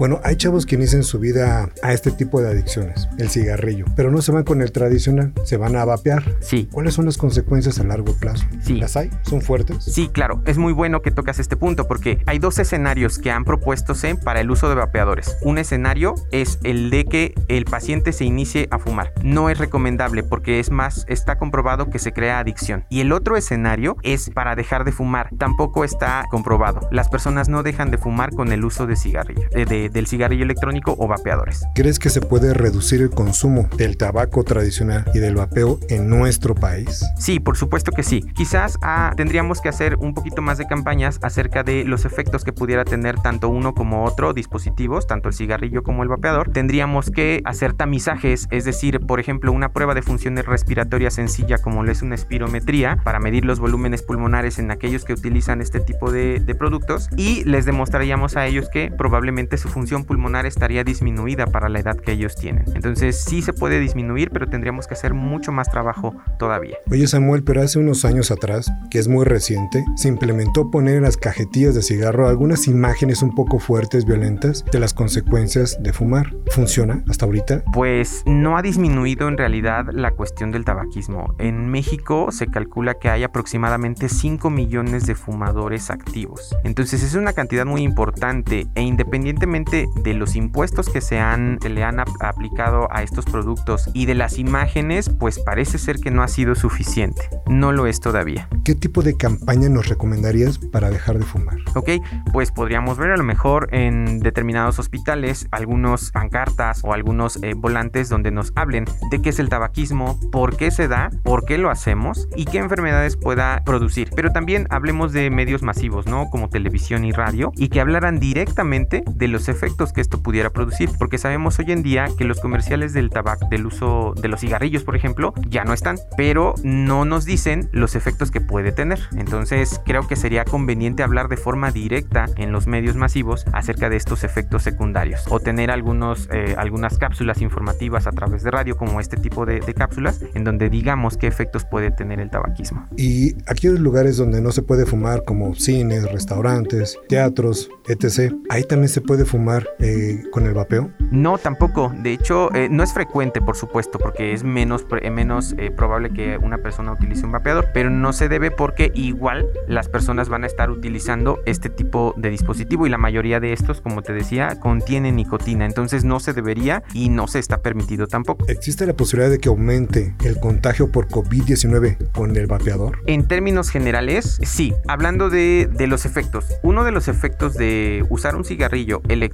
Bueno, 0.02 0.20
hay 0.25 0.34
chavos 0.34 0.66
que 0.66 0.75
inician 0.75 1.04
su 1.04 1.20
vida 1.20 1.70
a 1.81 1.93
este 1.93 2.10
tipo 2.10 2.43
de 2.43 2.49
adicciones, 2.49 3.08
el 3.19 3.31
cigarrillo, 3.31 3.84
pero 3.94 4.10
no 4.10 4.20
se 4.20 4.32
van 4.32 4.43
con 4.43 4.60
el 4.60 4.72
tradicional, 4.72 5.32
se 5.44 5.56
van 5.56 5.76
a 5.76 5.84
vapear. 5.84 6.25
Sí. 6.40 6.69
¿Cuáles 6.72 6.94
son 6.94 7.04
las 7.04 7.16
consecuencias 7.16 7.78
a 7.78 7.84
largo 7.84 8.12
plazo? 8.16 8.44
Sí. 8.62 8.78
¿Las 8.78 8.96
hay? 8.96 9.10
¿Son 9.22 9.40
fuertes? 9.40 9.84
Sí, 9.84 10.08
claro. 10.08 10.43
Es 10.44 10.58
muy 10.58 10.72
bueno 10.72 11.02
que 11.02 11.12
tocas 11.12 11.38
este 11.38 11.56
punto 11.56 11.87
porque 11.87 12.20
hay 12.26 12.40
dos 12.40 12.58
escenarios 12.58 13.20
que 13.20 13.31
han 13.31 13.44
propuestose 13.44 14.16
para 14.16 14.40
el 14.40 14.50
uso 14.50 14.69
de 14.69 14.75
vapeadores. 14.75 15.37
Un 15.40 15.58
escenario 15.58 16.16
es 16.32 16.58
el 16.64 16.90
de 16.90 17.04
que 17.04 17.34
el 17.46 17.64
paciente 17.64 18.10
se 18.12 18.25
inicie 18.25 18.66
a 18.72 18.81
fumar. 18.81 19.12
No 19.22 19.50
es 19.50 19.58
recomendable 19.58 20.25
porque 20.25 20.58
es 20.58 20.72
más, 20.72 21.04
está 21.06 21.38
comprobado 21.38 21.90
que 21.90 22.00
se 22.00 22.12
crea 22.12 22.40
adicción. 22.40 22.87
Y 22.90 23.02
el 23.02 23.12
otro 23.12 23.37
escenario 23.37 23.96
es 24.02 24.31
para 24.31 24.56
dejar 24.56 24.82
de 24.82 24.90
fumar. 24.90 25.28
Tampoco 25.38 25.84
está 25.84 26.25
comprobado. 26.28 26.88
Las 26.90 27.08
personas 27.08 27.49
no 27.49 27.62
dejan 27.62 27.93
de 27.93 27.99
fumar 27.99 28.31
con 28.34 28.50
el 28.50 28.64
uso 28.64 28.88
de 28.88 28.96
cigarrillo, 28.96 29.46
eh, 29.52 29.64
de, 29.64 29.92
del 29.93 30.06
cigarrillo 30.06 30.44
electrónico 30.44 30.94
o 30.99 31.06
vapeadores. 31.06 31.65
¿Crees 31.75 31.99
que 31.99 32.11
se 32.11 32.21
puede 32.21 32.55
reducir 32.55 33.03
el 33.03 33.11
consumo 33.11 33.69
del 33.77 33.97
tabaco 33.97 34.44
tradicional 34.44 35.05
y 35.15 35.19
del 35.19 35.37
vapeo 35.37 35.79
en 35.89 36.09
nuestro 36.09 36.55
país? 36.55 37.05
Sí, 37.19 37.41
por 37.41 37.56
supuesto 37.56 37.93
que 37.93 38.03
sí. 38.03 38.23
Quizás 38.35 38.79
ah, 38.83 39.12
tendríamos 39.17 39.61
que 39.61 39.69
hacer 39.69 39.97
un 39.97 40.15
poquito 40.15 40.43
más 40.43 40.59
de 40.59 40.67
campañas 40.67 41.19
acerca 41.23 41.62
de 41.62 41.85
los 41.85 42.05
efectos 42.05 42.44
que 42.44 42.53
pudiera 42.53 42.85
tener 42.85 43.19
tanto 43.21 43.49
uno 43.49 43.75
como 43.75 44.05
otro 44.05 44.33
dispositivos, 44.33 45.06
tanto 45.06 45.29
el 45.29 45.35
cigarrillo 45.35 45.83
como 45.83 46.03
el 46.03 46.09
vapeador. 46.09 46.50
Tendríamos 46.50 47.11
que 47.11 47.43
hacer 47.45 47.75
tamizajes, 47.75 48.49
es 48.50 48.65
decir, 48.65 49.00
por 49.00 49.21
ejemplo, 49.21 49.53
una 49.53 49.73
prueba 49.73 49.95
de 49.95 50.03
funciones 50.03 50.47
respiratorias 50.47 51.15
sencilla 51.15 51.59
como 51.59 51.83
lo 51.83 51.93
es 51.93 52.03
una 52.03 52.15
espirometría 52.15 52.99
para 53.05 53.21
medir 53.21 53.45
los 53.45 53.61
volúmenes 53.61 54.03
pulmonares 54.03 54.59
en 54.59 54.71
aquellos 54.71 55.05
que 55.05 55.12
utilizan 55.12 55.61
este 55.61 55.81
tipo 55.81 56.11
de, 56.11 56.41
de 56.41 56.55
productos 56.55 57.09
y 57.17 57.45
les 57.45 57.65
demostraríamos 57.67 58.37
a 58.37 58.47
ellos 58.47 58.69
que 58.71 58.91
probablemente 58.91 59.59
su 59.59 59.69
función 59.69 59.81
pulmonar 60.06 60.46
estaría 60.46 60.84
disminuida 60.84 61.46
para 61.46 61.69
la 61.69 61.81
edad 61.81 61.96
que 61.96 62.12
ellos 62.12 62.34
tienen. 62.34 62.64
Entonces 62.75 63.23
sí 63.25 63.42
se 63.42 63.52
puede 63.52 63.78
disminuir, 63.78 64.30
pero 64.30 64.49
tendríamos 64.49 64.87
que 64.87 64.95
hacer 64.95 65.14
mucho 65.14 65.52
más 65.52 65.71
trabajo 65.71 66.14
todavía. 66.38 66.76
Oye 66.90 67.07
Samuel, 67.07 67.45
pero 67.45 67.62
hace 67.62 67.78
unos 67.78 68.04
años 68.04 68.30
atrás, 68.30 68.71
que 68.90 68.99
es 68.99 69.09
muy 69.09 69.25
reciente, 69.25 69.85
se 69.97 70.09
implementó 70.09 70.71
poner 70.71 70.97
en 70.97 71.02
las 71.02 71.16
cajetillas 71.16 71.75
de 71.75 71.83
cigarro 71.83 72.28
algunas 72.28 72.66
imágenes 72.68 73.23
un 73.23 73.35
poco 73.35 73.59
fuertes, 73.59 74.04
violentas, 74.04 74.64
de 74.71 74.80
las 74.80 74.95
consecuencias 74.95 75.83
de 75.83 75.92
fumar. 75.92 76.35
¿Funciona 76.50 77.02
hasta 77.09 77.26
ahorita? 77.26 77.64
Pues 77.73 78.23
no 78.26 78.57
ha 78.57 78.62
disminuido 78.62 79.28
en 79.28 79.37
realidad 79.37 79.87
la 79.92 80.12
cuestión 80.12 80.50
del 80.50 80.64
tabaquismo. 80.64 81.35
En 81.38 81.68
México 81.68 82.30
se 82.30 82.47
calcula 82.47 82.95
que 82.95 83.09
hay 83.09 83.25
aproximadamente 83.25 84.09
5 84.09 84.50
millones 84.50 85.07
de 85.07 85.14
fumadores 85.14 85.90
activos. 85.90 86.57
Entonces 86.64 87.02
es 87.02 87.14
una 87.14 87.33
cantidad 87.33 87.66
muy 87.66 87.83
importante 87.83 88.66
e 88.75 88.83
independientemente 88.83 89.72
de 89.73 90.14
los 90.14 90.37
impuestos 90.37 90.91
que 90.91 91.00
se, 91.00 91.19
han, 91.19 91.59
le 91.67 91.83
han 91.83 91.99
aplicado 91.99 92.88
a 92.91 93.02
estos 93.02 93.25
productos 93.25 93.88
y 93.95 94.07
de 94.07 94.14
las 94.14 94.38
imágenes, 94.38 95.09
pues 95.09 95.38
parece 95.38 95.79
ser 95.79 95.99
que 95.99 96.11
no 96.11 96.23
ha 96.23 96.29
sido 96.29 96.55
suficiente. 96.55 97.23
No 97.47 97.73
lo 97.73 97.87
es 97.87 98.00
todavía. 98.00 98.49
¿Qué 98.64 98.75
tipo 98.75 99.02
de 99.02 99.17
campaña 99.17 99.69
nos 99.69 99.88
recomendarías 99.88 100.59
para 100.59 100.91
dejar 100.91 101.19
de 101.19 101.25
fumar? 101.25 101.57
Ok, 101.75 101.91
pues 102.33 102.52
podríamos 102.52 102.99
ver 102.99 103.12
a 103.12 103.17
lo 103.17 103.25
mejor 103.25 103.69
en 103.73 104.21
determinados 104.21 104.79
hospitales 104.79 105.49
algunos 105.50 106.11
pancartas 106.11 106.81
o 106.85 106.93
algunos 106.93 107.43
eh, 107.43 107.55
volantes 107.55 108.09
donde 108.09 108.31
nos 108.31 108.52
hablen 108.55 108.85
de 109.11 109.23
qué 109.23 109.31
es 109.31 109.38
el 109.38 109.49
tabaquismo, 109.49 110.19
por 110.31 110.57
qué 110.57 110.71
se 110.71 110.88
da, 110.88 111.11
por 111.23 111.45
qué 111.47 111.57
lo 111.57 111.71
hacemos 111.71 112.29
y 112.37 112.45
qué 112.45 112.59
enfermedades 112.59 113.17
pueda 113.17 113.62
producir. 113.64 114.11
Pero 114.14 114.33
también 114.33 114.67
hablemos 114.71 115.12
de 115.12 115.31
medios 115.31 115.62
masivos, 115.62 116.07
¿no? 116.07 116.29
Como 116.31 116.49
televisión 116.49 117.05
y 117.05 117.12
radio 117.12 117.52
y 117.57 117.69
que 117.69 117.81
hablaran 117.81 118.21
directamente 118.21 119.02
de 119.07 119.29
los 119.29 119.49
efectos 119.52 119.92
que 119.92 120.00
esto 120.00 120.23
pudiera 120.23 120.50
producir, 120.50 120.90
porque 120.99 121.18
sabemos 121.18 121.59
hoy 121.59 121.71
en 121.71 121.82
día 121.82 122.09
que 122.18 122.25
los 122.25 122.40
comerciales 122.40 122.92
del 122.92 123.11
tabaco, 123.11 123.47
del 123.49 123.66
uso 123.66 124.14
de 124.21 124.28
los 124.28 124.40
cigarrillos, 124.40 124.82
por 124.82 124.97
ejemplo, 124.97 125.32
ya 125.49 125.64
no 125.64 125.73
están, 125.73 125.97
pero 126.16 126.54
no 126.64 127.04
nos 127.04 127.25
dicen 127.25 127.68
los 127.73 127.94
efectos 127.94 128.30
que 128.30 128.40
puede 128.40 128.73
tener. 128.73 128.99
Entonces 129.16 129.80
creo 129.85 130.09
que 130.09 130.16
sería 130.16 130.44
conveniente 130.44 131.02
hablar 131.02 131.28
de 131.28 131.37
forma 131.37 131.71
directa 131.71 132.26
en 132.37 132.52
los 132.52 132.66
medios 132.66 132.97
masivos 132.97 133.44
acerca 133.52 133.88
de 133.88 133.97
estos 133.97 134.25
efectos 134.25 134.62
secundarios 134.62 135.25
o 135.28 135.38
tener 135.38 135.71
algunos, 135.71 136.28
eh, 136.32 136.54
algunas 136.56 136.99
cápsulas 136.99 137.40
informativas 137.40 138.06
a 138.06 138.12
través 138.12 138.42
de 138.42 138.50
radio 138.50 138.76
como 138.76 139.00
este 139.00 139.16
tipo 139.16 139.47
de, 139.47 139.61
de 139.61 139.75
cápsulas 139.75 140.21
en 140.35 140.44
donde 140.44 140.71
digamos 140.71 141.16
qué 141.16 141.26
efectos 141.26 141.64
puede 141.64 141.90
tener 141.90 142.21
el 142.21 142.30
tabaquismo. 142.30 142.87
Y 142.97 143.35
aquellos 143.47 143.80
lugares 143.80 144.16
donde 144.16 144.40
no 144.40 144.52
se 144.52 144.62
puede 144.62 144.87
fumar 144.87 145.25
como 145.25 145.54
cines, 145.54 146.11
restaurantes, 146.11 146.99
teatros, 147.09 147.71
etc. 147.87 148.32
Ahí 148.49 148.64
también 148.64 148.88
se 148.88 149.00
puede 149.00 149.25
fumar 149.25 149.41
eh, 149.78 150.22
con 150.30 150.46
el 150.46 150.54
vapeo. 150.54 150.90
No, 151.11 151.38
tampoco. 151.38 151.92
De 151.96 152.12
hecho, 152.12 152.52
eh, 152.54 152.68
no 152.70 152.82
es 152.82 152.92
frecuente, 152.92 153.40
por 153.40 153.56
supuesto, 153.56 153.99
porque 153.99 154.32
es 154.32 154.44
menos, 154.44 154.82
pre- 154.84 155.11
menos 155.11 155.54
eh, 155.58 155.70
probable 155.70 156.11
que 156.11 156.38
una 156.38 156.58
persona 156.58 156.92
utilice 156.92 157.25
un 157.26 157.32
vapeador, 157.32 157.68
pero 157.75 157.90
no 157.90 158.12
se 158.12 158.28
debe 158.28 158.50
porque 158.50 158.90
igual 158.94 159.46
las 159.68 159.88
personas 159.88 160.28
van 160.28 160.44
a 160.44 160.46
estar 160.46 160.70
utilizando 160.70 161.40
este 161.46 161.68
tipo 161.68 162.14
de 162.16 162.30
dispositivo 162.30 162.87
y 162.87 162.90
la 162.90 162.99
mayoría 162.99 163.40
de 163.40 163.52
estos, 163.52 163.80
como 163.80 164.02
te 164.02 164.12
decía, 164.12 164.58
contienen 164.61 165.16
nicotina. 165.16 165.66
Entonces 165.66 166.04
no 166.04 166.20
se 166.20 166.32
debería 166.32 166.82
y 166.94 167.08
no 167.08 167.26
se 167.26 167.38
está 167.38 167.58
permitido 167.62 168.06
tampoco. 168.06 168.46
¿Existe 168.49 168.87
la 168.87 168.94
posibilidad 168.94 169.30
de 169.30 169.38
que 169.38 169.49
aumente 169.49 170.14
el 170.25 170.38
contagio 170.40 170.90
por 170.90 171.08
COVID-19 171.08 172.11
con 172.12 172.37
el 172.37 172.46
vapeador? 172.46 172.99
En 173.06 173.26
términos 173.26 173.70
generales, 173.70 174.38
sí. 174.42 174.72
Hablando 174.88 175.30
de, 175.30 175.68
de 175.70 175.87
los 175.87 176.06
efectos, 176.06 176.46
uno 176.62 176.84
de 176.84 176.92
los 176.92 177.08
efectos 177.08 177.54
de 177.54 178.04
usar 178.08 178.37
un 178.37 178.44
cigarrillo 178.44 179.02
electrónico 179.08 179.32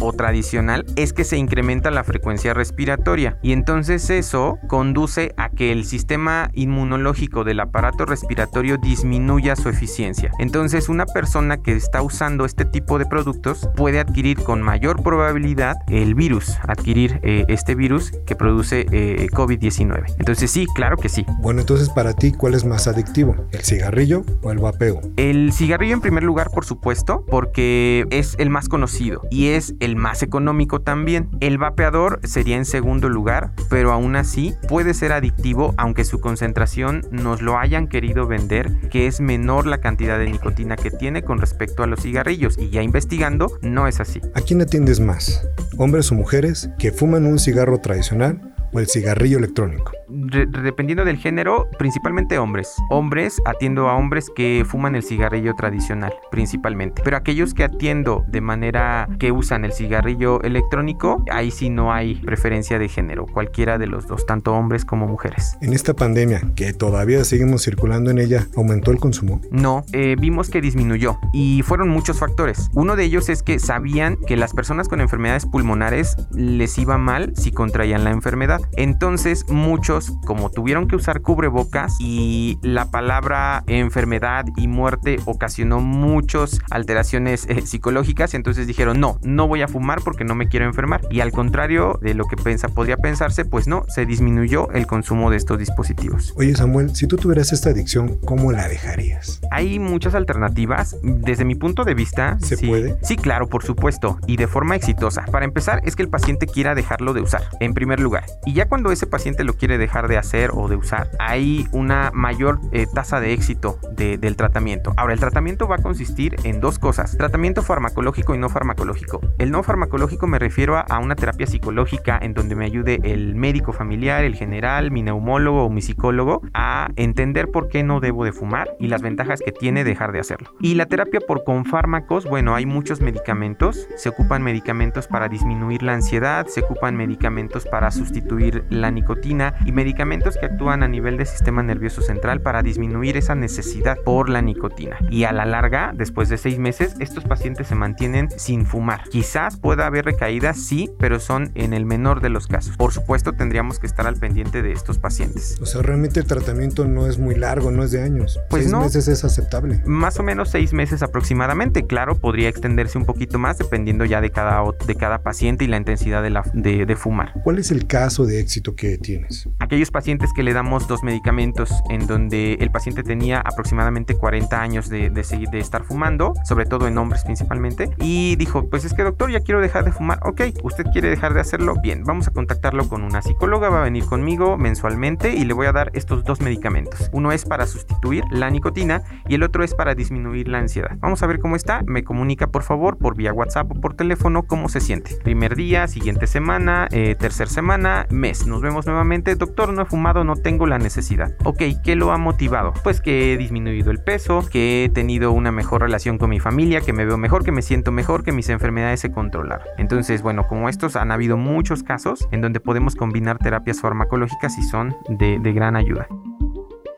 o 0.00 0.12
tradicional 0.12 0.86
es 0.96 1.12
que 1.12 1.24
se 1.24 1.36
incrementa 1.36 1.90
la 1.90 2.04
frecuencia 2.04 2.54
respiratoria 2.54 3.38
y 3.42 3.52
entonces 3.52 4.08
eso 4.10 4.58
conduce 4.68 5.34
a 5.36 5.50
que 5.50 5.72
el 5.72 5.84
sistema 5.84 6.50
inmunológico 6.54 7.44
del 7.44 7.60
aparato 7.60 8.06
respiratorio 8.06 8.78
disminuya 8.78 9.56
su 9.56 9.68
eficiencia. 9.68 10.30
Entonces 10.38 10.88
una 10.88 11.06
persona 11.06 11.58
que 11.58 11.72
está 11.72 12.02
usando 12.02 12.44
este 12.44 12.64
tipo 12.64 12.98
de 12.98 13.06
productos 13.06 13.68
puede 13.76 14.00
adquirir 14.00 14.42
con 14.42 14.62
mayor 14.62 15.02
probabilidad 15.02 15.76
el 15.88 16.14
virus, 16.14 16.56
adquirir 16.66 17.20
eh, 17.22 17.44
este 17.48 17.74
virus 17.74 18.12
que 18.26 18.36
produce 18.36 18.86
eh, 18.92 19.26
COVID-19. 19.32 20.14
Entonces 20.18 20.50
sí, 20.50 20.66
claro 20.74 20.96
que 20.96 21.08
sí. 21.08 21.26
Bueno, 21.40 21.60
entonces 21.60 21.90
para 21.90 22.14
ti, 22.14 22.32
¿cuál 22.32 22.54
es 22.54 22.64
más 22.64 22.88
adictivo? 22.88 23.36
¿El 23.52 23.60
cigarrillo 23.60 24.24
o 24.42 24.52
el 24.52 24.58
vapeo? 24.58 25.00
El 25.16 25.52
cigarrillo 25.52 25.94
en 25.94 26.00
primer 26.00 26.22
lugar, 26.22 26.50
por 26.50 26.64
supuesto, 26.64 27.24
porque 27.28 28.06
es 28.10 28.36
el 28.38 28.50
más 28.50 28.68
conocido 28.68 29.22
y 29.40 29.52
es 29.52 29.74
el 29.80 29.96
más 29.96 30.22
económico 30.22 30.82
también. 30.82 31.30
El 31.40 31.56
vapeador 31.56 32.20
sería 32.24 32.58
en 32.58 32.66
segundo 32.66 33.08
lugar, 33.08 33.52
pero 33.70 33.90
aún 33.90 34.14
así 34.14 34.52
puede 34.68 34.92
ser 34.92 35.12
adictivo 35.12 35.72
aunque 35.78 36.04
su 36.04 36.20
concentración 36.20 37.06
nos 37.10 37.40
lo 37.40 37.58
hayan 37.58 37.88
querido 37.88 38.26
vender, 38.26 38.70
que 38.90 39.06
es 39.06 39.22
menor 39.22 39.66
la 39.66 39.78
cantidad 39.78 40.18
de 40.18 40.30
nicotina 40.30 40.76
que 40.76 40.90
tiene 40.90 41.22
con 41.22 41.38
respecto 41.38 41.82
a 41.82 41.86
los 41.86 42.02
cigarrillos 42.02 42.58
y 42.58 42.68
ya 42.68 42.82
investigando 42.82 43.50
no 43.62 43.88
es 43.88 44.00
así. 44.00 44.20
¿A 44.34 44.42
quién 44.42 44.60
atiendes 44.60 45.00
más? 45.00 45.42
¿Hombres 45.78 46.12
o 46.12 46.16
mujeres 46.16 46.68
que 46.78 46.92
fuman 46.92 47.24
un 47.24 47.38
cigarro 47.38 47.78
tradicional 47.78 48.49
o 48.72 48.80
el 48.80 48.86
cigarrillo 48.88 49.38
electrónico? 49.38 49.92
Re- 50.08 50.46
dependiendo 50.46 51.04
del 51.04 51.16
género, 51.16 51.68
principalmente 51.78 52.38
hombres. 52.38 52.74
Hombres 52.90 53.40
atiendo 53.44 53.88
a 53.88 53.96
hombres 53.96 54.30
que 54.34 54.64
fuman 54.66 54.96
el 54.96 55.02
cigarrillo 55.02 55.54
tradicional, 55.54 56.12
principalmente. 56.30 57.02
Pero 57.04 57.16
aquellos 57.16 57.54
que 57.54 57.64
atiendo 57.64 58.24
de 58.28 58.40
manera 58.40 59.08
que 59.18 59.32
usan 59.32 59.64
el 59.64 59.72
cigarrillo 59.72 60.42
electrónico, 60.42 61.24
ahí 61.30 61.50
sí 61.50 61.70
no 61.70 61.92
hay 61.92 62.16
preferencia 62.16 62.78
de 62.78 62.88
género, 62.88 63.26
cualquiera 63.26 63.78
de 63.78 63.86
los 63.86 64.06
dos, 64.06 64.26
tanto 64.26 64.52
hombres 64.54 64.84
como 64.84 65.06
mujeres. 65.06 65.56
En 65.60 65.72
esta 65.72 65.94
pandemia, 65.94 66.42
que 66.56 66.72
todavía 66.72 67.24
seguimos 67.24 67.62
circulando 67.62 68.10
en 68.10 68.18
ella, 68.18 68.46
¿aumentó 68.56 68.90
el 68.90 68.98
consumo? 68.98 69.40
No, 69.50 69.84
eh, 69.92 70.16
vimos 70.18 70.50
que 70.50 70.60
disminuyó 70.60 71.18
y 71.32 71.62
fueron 71.62 71.88
muchos 71.88 72.18
factores. 72.18 72.68
Uno 72.74 72.96
de 72.96 73.04
ellos 73.04 73.28
es 73.28 73.42
que 73.42 73.58
sabían 73.58 74.16
que 74.26 74.36
las 74.36 74.52
personas 74.52 74.88
con 74.88 75.00
enfermedades 75.00 75.46
pulmonares 75.46 76.16
les 76.32 76.78
iba 76.78 76.98
mal 76.98 77.32
si 77.36 77.52
contraían 77.52 78.04
la 78.04 78.10
enfermedad. 78.10 78.59
Entonces 78.76 79.44
muchos, 79.48 80.12
como 80.24 80.50
tuvieron 80.50 80.88
que 80.88 80.96
usar 80.96 81.20
cubrebocas 81.22 81.96
y 82.00 82.58
la 82.62 82.90
palabra 82.90 83.64
enfermedad 83.66 84.44
y 84.56 84.68
muerte 84.68 85.18
ocasionó 85.26 85.80
muchas 85.80 86.58
alteraciones 86.70 87.46
eh, 87.48 87.62
psicológicas, 87.66 88.34
entonces 88.34 88.66
dijeron 88.66 89.00
no, 89.00 89.18
no 89.22 89.48
voy 89.48 89.62
a 89.62 89.68
fumar 89.68 90.00
porque 90.02 90.24
no 90.24 90.34
me 90.34 90.48
quiero 90.48 90.66
enfermar. 90.66 91.02
Y 91.10 91.20
al 91.20 91.32
contrario 91.32 91.98
de 92.02 92.14
lo 92.14 92.24
que 92.24 92.36
pensa, 92.36 92.68
podría 92.68 92.96
pensarse, 92.96 93.44
pues 93.44 93.66
no, 93.66 93.84
se 93.88 94.06
disminuyó 94.06 94.70
el 94.72 94.86
consumo 94.86 95.30
de 95.30 95.36
estos 95.36 95.58
dispositivos. 95.58 96.32
Oye 96.36 96.54
Samuel, 96.54 96.94
si 96.94 97.06
tú 97.06 97.16
tuvieras 97.16 97.52
esta 97.52 97.70
adicción, 97.70 98.18
¿cómo 98.24 98.52
la 98.52 98.68
dejarías? 98.68 99.40
Hay 99.50 99.78
muchas 99.78 100.14
alternativas. 100.14 100.96
Desde 101.02 101.44
mi 101.44 101.54
punto 101.54 101.84
de 101.84 101.94
vista, 101.94 102.38
¿Se 102.40 102.56
sí, 102.56 102.66
puede? 102.66 102.98
Sí, 103.02 103.16
claro, 103.16 103.48
por 103.48 103.64
supuesto, 103.64 104.18
y 104.26 104.36
de 104.36 104.46
forma 104.46 104.76
exitosa. 104.76 105.24
Para 105.26 105.44
empezar, 105.44 105.80
es 105.84 105.96
que 105.96 106.02
el 106.02 106.08
paciente 106.08 106.46
quiera 106.46 106.74
dejarlo 106.74 107.12
de 107.12 107.20
usar, 107.20 107.42
en 107.60 107.74
primer 107.74 108.00
lugar. 108.00 108.24
Y 108.44 108.49
ya 108.52 108.68
cuando 108.68 108.90
ese 108.92 109.06
paciente 109.06 109.44
lo 109.44 109.54
quiere 109.54 109.78
dejar 109.78 110.08
de 110.08 110.18
hacer 110.18 110.50
o 110.54 110.68
de 110.68 110.76
usar, 110.76 111.10
hay 111.18 111.66
una 111.72 112.10
mayor 112.14 112.60
eh, 112.72 112.86
tasa 112.92 113.20
de 113.20 113.32
éxito 113.32 113.78
de- 113.92 114.18
del 114.18 114.36
tratamiento. 114.36 114.92
Ahora, 114.96 115.12
el 115.12 115.20
tratamiento 115.20 115.68
va 115.68 115.76
a 115.76 115.82
consistir 115.82 116.36
en 116.44 116.60
dos 116.60 116.78
cosas: 116.78 117.16
tratamiento 117.16 117.62
farmacológico 117.62 118.34
y 118.34 118.38
no 118.38 118.48
farmacológico. 118.48 119.20
El 119.38 119.50
no 119.50 119.62
farmacológico 119.62 120.26
me 120.26 120.38
refiero 120.38 120.76
a, 120.76 120.80
a 120.80 120.98
una 120.98 121.16
terapia 121.16 121.46
psicológica 121.46 122.18
en 122.20 122.34
donde 122.34 122.54
me 122.56 122.64
ayude 122.64 123.00
el 123.04 123.34
médico 123.34 123.72
familiar, 123.72 124.24
el 124.24 124.34
general, 124.34 124.90
mi 124.90 125.02
neumólogo 125.02 125.64
o 125.64 125.70
mi 125.70 125.82
psicólogo 125.82 126.42
a 126.54 126.88
entender 126.96 127.50
por 127.50 127.68
qué 127.68 127.82
no 127.82 128.00
debo 128.00 128.24
de 128.24 128.32
fumar 128.32 128.70
y 128.78 128.88
las 128.88 129.02
ventajas 129.02 129.40
que 129.44 129.52
tiene 129.52 129.84
dejar 129.84 130.12
de 130.12 130.20
hacerlo. 130.20 130.54
Y 130.60 130.74
la 130.74 130.86
terapia 130.86 131.20
por 131.20 131.44
con 131.44 131.64
fármacos, 131.64 132.24
bueno, 132.26 132.54
hay 132.54 132.66
muchos 132.66 133.00
medicamentos, 133.00 133.88
se 133.96 134.08
ocupan 134.08 134.42
medicamentos 134.42 135.06
para 135.06 135.28
disminuir 135.28 135.82
la 135.82 135.94
ansiedad, 135.94 136.46
se 136.46 136.60
ocupan 136.60 136.96
medicamentos 136.96 137.66
para 137.66 137.90
sustituir 137.90 138.39
la 138.70 138.90
nicotina 138.90 139.54
y 139.64 139.72
medicamentos 139.72 140.36
que 140.36 140.46
actúan 140.46 140.82
a 140.82 140.88
nivel 140.88 141.16
del 141.16 141.26
sistema 141.26 141.62
nervioso 141.62 142.02
central 142.02 142.40
para 142.40 142.62
disminuir 142.62 143.16
esa 143.16 143.34
necesidad 143.34 143.98
por 144.04 144.28
la 144.28 144.42
nicotina. 144.42 144.96
Y 145.10 145.24
a 145.24 145.32
la 145.32 145.44
larga, 145.44 145.92
después 145.94 146.28
de 146.28 146.36
seis 146.36 146.58
meses, 146.58 146.94
estos 147.00 147.24
pacientes 147.24 147.66
se 147.68 147.74
mantienen 147.74 148.28
sin 148.36 148.66
fumar. 148.66 149.02
Quizás 149.10 149.56
pueda 149.56 149.86
haber 149.86 150.04
recaídas, 150.04 150.58
sí, 150.58 150.90
pero 150.98 151.20
son 151.20 151.50
en 151.54 151.72
el 151.72 151.84
menor 151.84 152.20
de 152.20 152.30
los 152.30 152.46
casos. 152.46 152.76
Por 152.76 152.92
supuesto, 152.92 153.32
tendríamos 153.32 153.78
que 153.78 153.86
estar 153.86 154.06
al 154.06 154.16
pendiente 154.16 154.62
de 154.62 154.72
estos 154.72 154.98
pacientes. 154.98 155.58
O 155.60 155.66
sea, 155.66 155.82
realmente 155.82 156.20
el 156.20 156.26
tratamiento 156.26 156.86
no 156.86 157.06
es 157.06 157.18
muy 157.18 157.34
largo, 157.34 157.70
no 157.70 157.82
es 157.82 157.90
de 157.90 158.02
años. 158.02 158.38
Pues 158.48 158.62
Seis 158.62 158.72
no. 158.72 158.80
meses 158.80 159.08
es 159.08 159.24
aceptable. 159.24 159.82
Más 159.84 160.18
o 160.18 160.22
menos 160.22 160.50
seis 160.50 160.72
meses 160.72 161.02
aproximadamente. 161.02 161.86
Claro, 161.86 162.16
podría 162.16 162.48
extenderse 162.48 162.98
un 162.98 163.04
poquito 163.04 163.38
más 163.38 163.58
dependiendo 163.58 164.04
ya 164.04 164.20
de 164.20 164.30
cada, 164.30 164.62
de 164.86 164.94
cada 164.94 165.22
paciente 165.22 165.64
y 165.64 165.68
la 165.68 165.76
intensidad 165.76 166.22
de, 166.22 166.30
la, 166.30 166.44
de, 166.54 166.86
de 166.86 166.96
fumar. 166.96 167.32
¿Cuál 167.42 167.58
es 167.58 167.70
el 167.70 167.86
caso 167.86 168.26
de 168.26 168.29
éxito 168.38 168.74
que 168.74 168.98
tienes? 168.98 169.48
Aquellos 169.58 169.90
pacientes 169.90 170.32
que 170.32 170.42
le 170.42 170.52
damos 170.52 170.86
dos 170.88 171.02
medicamentos 171.02 171.70
en 171.90 172.06
donde 172.06 172.54
el 172.54 172.70
paciente 172.70 173.02
tenía 173.02 173.40
aproximadamente 173.40 174.14
40 174.14 174.60
años 174.60 174.88
de, 174.88 175.10
de 175.10 175.24
seguir 175.24 175.48
de 175.48 175.58
estar 175.58 175.84
fumando, 175.84 176.32
sobre 176.44 176.66
todo 176.66 176.86
en 176.86 176.98
hombres 176.98 177.24
principalmente, 177.24 177.90
y 177.98 178.36
dijo, 178.36 178.68
pues 178.68 178.84
es 178.84 178.94
que 178.94 179.02
doctor, 179.02 179.30
ya 179.30 179.40
quiero 179.40 179.60
dejar 179.60 179.84
de 179.84 179.92
fumar. 179.92 180.20
Ok, 180.24 180.42
usted 180.62 180.84
quiere 180.92 181.10
dejar 181.10 181.34
de 181.34 181.40
hacerlo, 181.40 181.74
bien, 181.82 182.04
vamos 182.04 182.28
a 182.28 182.30
contactarlo 182.30 182.88
con 182.88 183.02
una 183.02 183.22
psicóloga, 183.22 183.68
va 183.68 183.80
a 183.80 183.84
venir 183.84 184.04
conmigo 184.04 184.56
mensualmente 184.56 185.34
y 185.34 185.44
le 185.44 185.54
voy 185.54 185.66
a 185.66 185.72
dar 185.72 185.90
estos 185.94 186.24
dos 186.24 186.40
medicamentos. 186.40 187.10
Uno 187.12 187.32
es 187.32 187.44
para 187.44 187.66
sustituir 187.66 188.24
la 188.30 188.50
nicotina 188.50 189.02
y 189.28 189.34
el 189.34 189.42
otro 189.42 189.64
es 189.64 189.74
para 189.74 189.94
disminuir 189.94 190.48
la 190.48 190.58
ansiedad. 190.58 190.96
Vamos 190.98 191.22
a 191.22 191.26
ver 191.26 191.38
cómo 191.38 191.56
está, 191.56 191.82
me 191.86 192.04
comunica 192.04 192.48
por 192.48 192.62
favor 192.62 192.98
por 192.98 193.16
vía 193.16 193.32
WhatsApp 193.32 193.70
o 193.70 193.80
por 193.80 193.94
teléfono 193.94 194.42
cómo 194.42 194.68
se 194.68 194.80
siente. 194.80 195.16
Primer 195.22 195.56
día, 195.56 195.86
siguiente 195.88 196.26
semana, 196.26 196.88
eh, 196.90 197.16
tercer 197.18 197.48
semana, 197.48 198.06
mes. 198.20 198.46
Nos 198.46 198.60
vemos 198.60 198.86
nuevamente. 198.86 199.34
Doctor, 199.34 199.72
no 199.72 199.82
he 199.82 199.84
fumado, 199.86 200.22
no 200.22 200.36
tengo 200.36 200.66
la 200.66 200.78
necesidad. 200.78 201.34
Ok, 201.44 201.62
¿qué 201.82 201.96
lo 201.96 202.12
ha 202.12 202.18
motivado? 202.18 202.72
Pues 202.84 203.00
que 203.00 203.32
he 203.32 203.36
disminuido 203.36 203.90
el 203.90 204.02
peso, 204.02 204.46
que 204.48 204.84
he 204.84 204.88
tenido 204.88 205.32
una 205.32 205.50
mejor 205.50 205.80
relación 205.80 206.18
con 206.18 206.30
mi 206.30 206.38
familia, 206.38 206.80
que 206.80 206.92
me 206.92 207.04
veo 207.04 207.16
mejor, 207.16 207.44
que 207.44 207.52
me 207.52 207.62
siento 207.62 207.90
mejor, 207.90 208.22
que 208.22 208.32
mis 208.32 208.48
enfermedades 208.48 209.00
se 209.00 209.10
controlaron. 209.10 209.66
Entonces, 209.78 210.22
bueno, 210.22 210.46
como 210.46 210.68
estos 210.68 210.94
han 210.96 211.10
habido 211.10 211.36
muchos 211.36 211.82
casos 211.82 212.28
en 212.30 212.40
donde 212.40 212.60
podemos 212.60 212.94
combinar 212.94 213.38
terapias 213.38 213.80
farmacológicas 213.80 214.58
y 214.58 214.62
son 214.62 214.94
de, 215.08 215.38
de 215.40 215.52
gran 215.52 215.74
ayuda. 215.74 216.06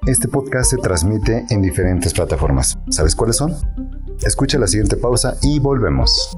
Este 0.06 0.26
podcast 0.26 0.72
se 0.72 0.78
transmite 0.78 1.46
en 1.50 1.62
diferentes 1.62 2.12
plataformas. 2.12 2.76
¿Sabes 2.90 3.14
cuáles 3.14 3.36
son? 3.36 3.52
Escucha 4.24 4.58
la 4.58 4.66
siguiente 4.66 4.96
pausa 4.96 5.36
y 5.42 5.60
volvemos. 5.60 6.36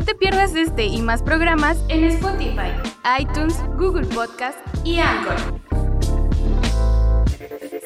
No 0.00 0.06
te 0.06 0.14
pierdas 0.14 0.54
este 0.54 0.86
y 0.86 1.02
más 1.02 1.22
programas 1.22 1.76
en 1.88 2.04
Spotify, 2.04 2.72
iTunes, 3.20 3.54
Google 3.76 4.06
Podcast 4.06 4.56
y 4.82 4.98
Anchor. 4.98 5.36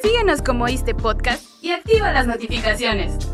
Síguenos 0.01 0.41
como 0.41 0.69
Iste 0.69 0.95
Podcast 0.95 1.43
y 1.61 1.73
activa 1.73 2.13
las 2.13 2.29
notificaciones. 2.29 3.34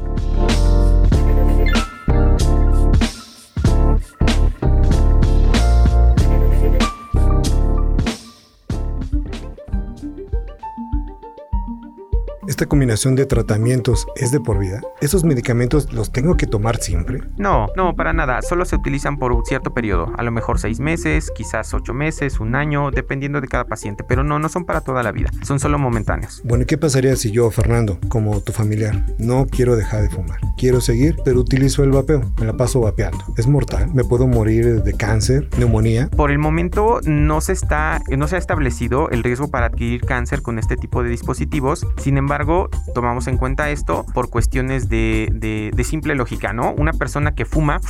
Esta 12.60 12.68
combinación 12.68 13.16
de 13.16 13.24
tratamientos 13.24 14.06
es 14.16 14.32
de 14.32 14.38
por 14.38 14.58
vida? 14.58 14.82
¿Esos 15.00 15.24
medicamentos 15.24 15.94
los 15.94 16.12
tengo 16.12 16.36
que 16.36 16.46
tomar 16.46 16.76
siempre? 16.76 17.22
No, 17.38 17.68
no, 17.74 17.96
para 17.96 18.12
nada. 18.12 18.42
Solo 18.42 18.66
se 18.66 18.76
utilizan 18.76 19.16
por 19.16 19.32
un 19.32 19.46
cierto 19.46 19.72
periodo. 19.72 20.12
A 20.18 20.22
lo 20.22 20.30
mejor 20.30 20.58
seis 20.58 20.78
meses, 20.78 21.32
quizás 21.34 21.72
ocho 21.72 21.94
meses, 21.94 22.38
un 22.38 22.54
año, 22.54 22.90
dependiendo 22.90 23.40
de 23.40 23.48
cada 23.48 23.64
paciente. 23.64 24.04
Pero 24.06 24.24
no, 24.24 24.38
no 24.38 24.50
son 24.50 24.66
para 24.66 24.82
toda 24.82 25.02
la 25.02 25.10
vida. 25.10 25.30
Son 25.40 25.58
solo 25.58 25.78
momentáneos. 25.78 26.42
Bueno, 26.44 26.64
¿y 26.64 26.66
qué 26.66 26.76
pasaría 26.76 27.16
si 27.16 27.30
yo, 27.30 27.50
Fernando, 27.50 27.98
como 28.10 28.42
tu 28.42 28.52
familiar, 28.52 29.06
no 29.16 29.46
quiero 29.46 29.74
dejar 29.74 30.02
de 30.02 30.10
fumar? 30.10 30.38
Quiero 30.58 30.82
seguir, 30.82 31.16
pero 31.24 31.40
utilizo 31.40 31.82
el 31.82 31.92
vapeo. 31.92 32.30
Me 32.38 32.44
la 32.44 32.58
paso 32.58 32.80
vapeando. 32.80 33.24
¿Es 33.38 33.46
mortal? 33.46 33.88
¿Me 33.94 34.04
puedo 34.04 34.26
morir 34.26 34.82
de 34.82 34.92
cáncer, 34.92 35.48
neumonía? 35.56 36.10
Por 36.10 36.30
el 36.30 36.38
momento 36.38 37.00
no 37.06 37.40
se 37.40 37.52
está, 37.52 38.02
no 38.14 38.28
se 38.28 38.36
ha 38.36 38.38
establecido 38.38 39.08
el 39.08 39.22
riesgo 39.22 39.48
para 39.48 39.64
adquirir 39.64 40.02
cáncer 40.02 40.42
con 40.42 40.58
este 40.58 40.76
tipo 40.76 41.02
de 41.02 41.08
dispositivos. 41.08 41.86
Sin 41.96 42.18
embargo, 42.18 42.49
tomamos 42.94 43.26
en 43.28 43.36
cuenta 43.36 43.70
esto 43.70 44.04
por 44.14 44.30
cuestiones 44.30 44.88
de, 44.88 45.72
simple 45.84 46.14
lógica, 46.14 46.52
¿no? 46.52 46.72
Una 46.72 46.92
persona 46.92 47.34
que 47.34 47.44
fuma 47.44 47.80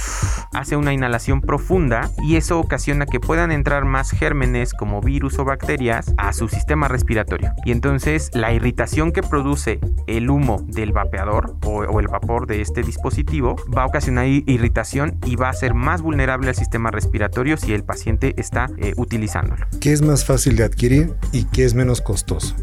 hace 0.55 0.77
una 0.77 0.95
inhalación 0.95 1.41
profunda 1.41 2.11
y 2.23 2.37
eso 2.37 2.59
ocasiona 2.59 3.05
que 3.05 3.21
puedan 3.21 3.53
entrar 3.53 3.85
más 3.85 4.11
gérmenes 4.11 4.73
como 4.73 5.01
virus 5.01 5.39
o 5.39 5.45
bacterias 5.45 6.15
a 6.17 6.33
su 6.33 6.49
sistema 6.49 6.89
respiratorio. 6.89 7.53
Y 7.65 7.73
entonces 7.73 8.31
la 8.33 8.53
irritación 8.53 9.13
que 9.13 9.23
produce 9.23 9.81
el 10.07 10.31
humo 10.31 10.65
del 10.67 10.93
vapeador 10.93 11.57
o, 11.67 12.01
el 12.01 12.09
vapor 12.09 12.47
de 12.47 12.63
este 12.63 12.83
dispositivo 12.83 13.57
va 13.77 13.83
a 13.83 13.87
ocasionar 13.87 14.27
irritación 14.27 15.19
y 15.27 15.37
va 15.37 15.49
a 15.49 15.53
ser 15.53 15.75
más 15.75 16.01
vulnerable 16.01 16.49
al 16.49 16.55
sistema 16.55 16.91
respiratorio 16.91 17.57
si 17.57 17.75
el 17.75 17.85
paciente 17.85 18.35
está 18.37 18.69
eh, 18.79 18.95
utilizándolo. 18.97 19.67
¿Qué 19.81 19.93
es 19.93 20.03
más 20.03 20.25
fácil 20.25 20.57
de 20.57 20.65
adquirir 20.65 21.15
y 21.33 21.45
qué 21.45 21.65
es 21.65 21.75
menos 21.75 22.01
costoso? 22.01 22.55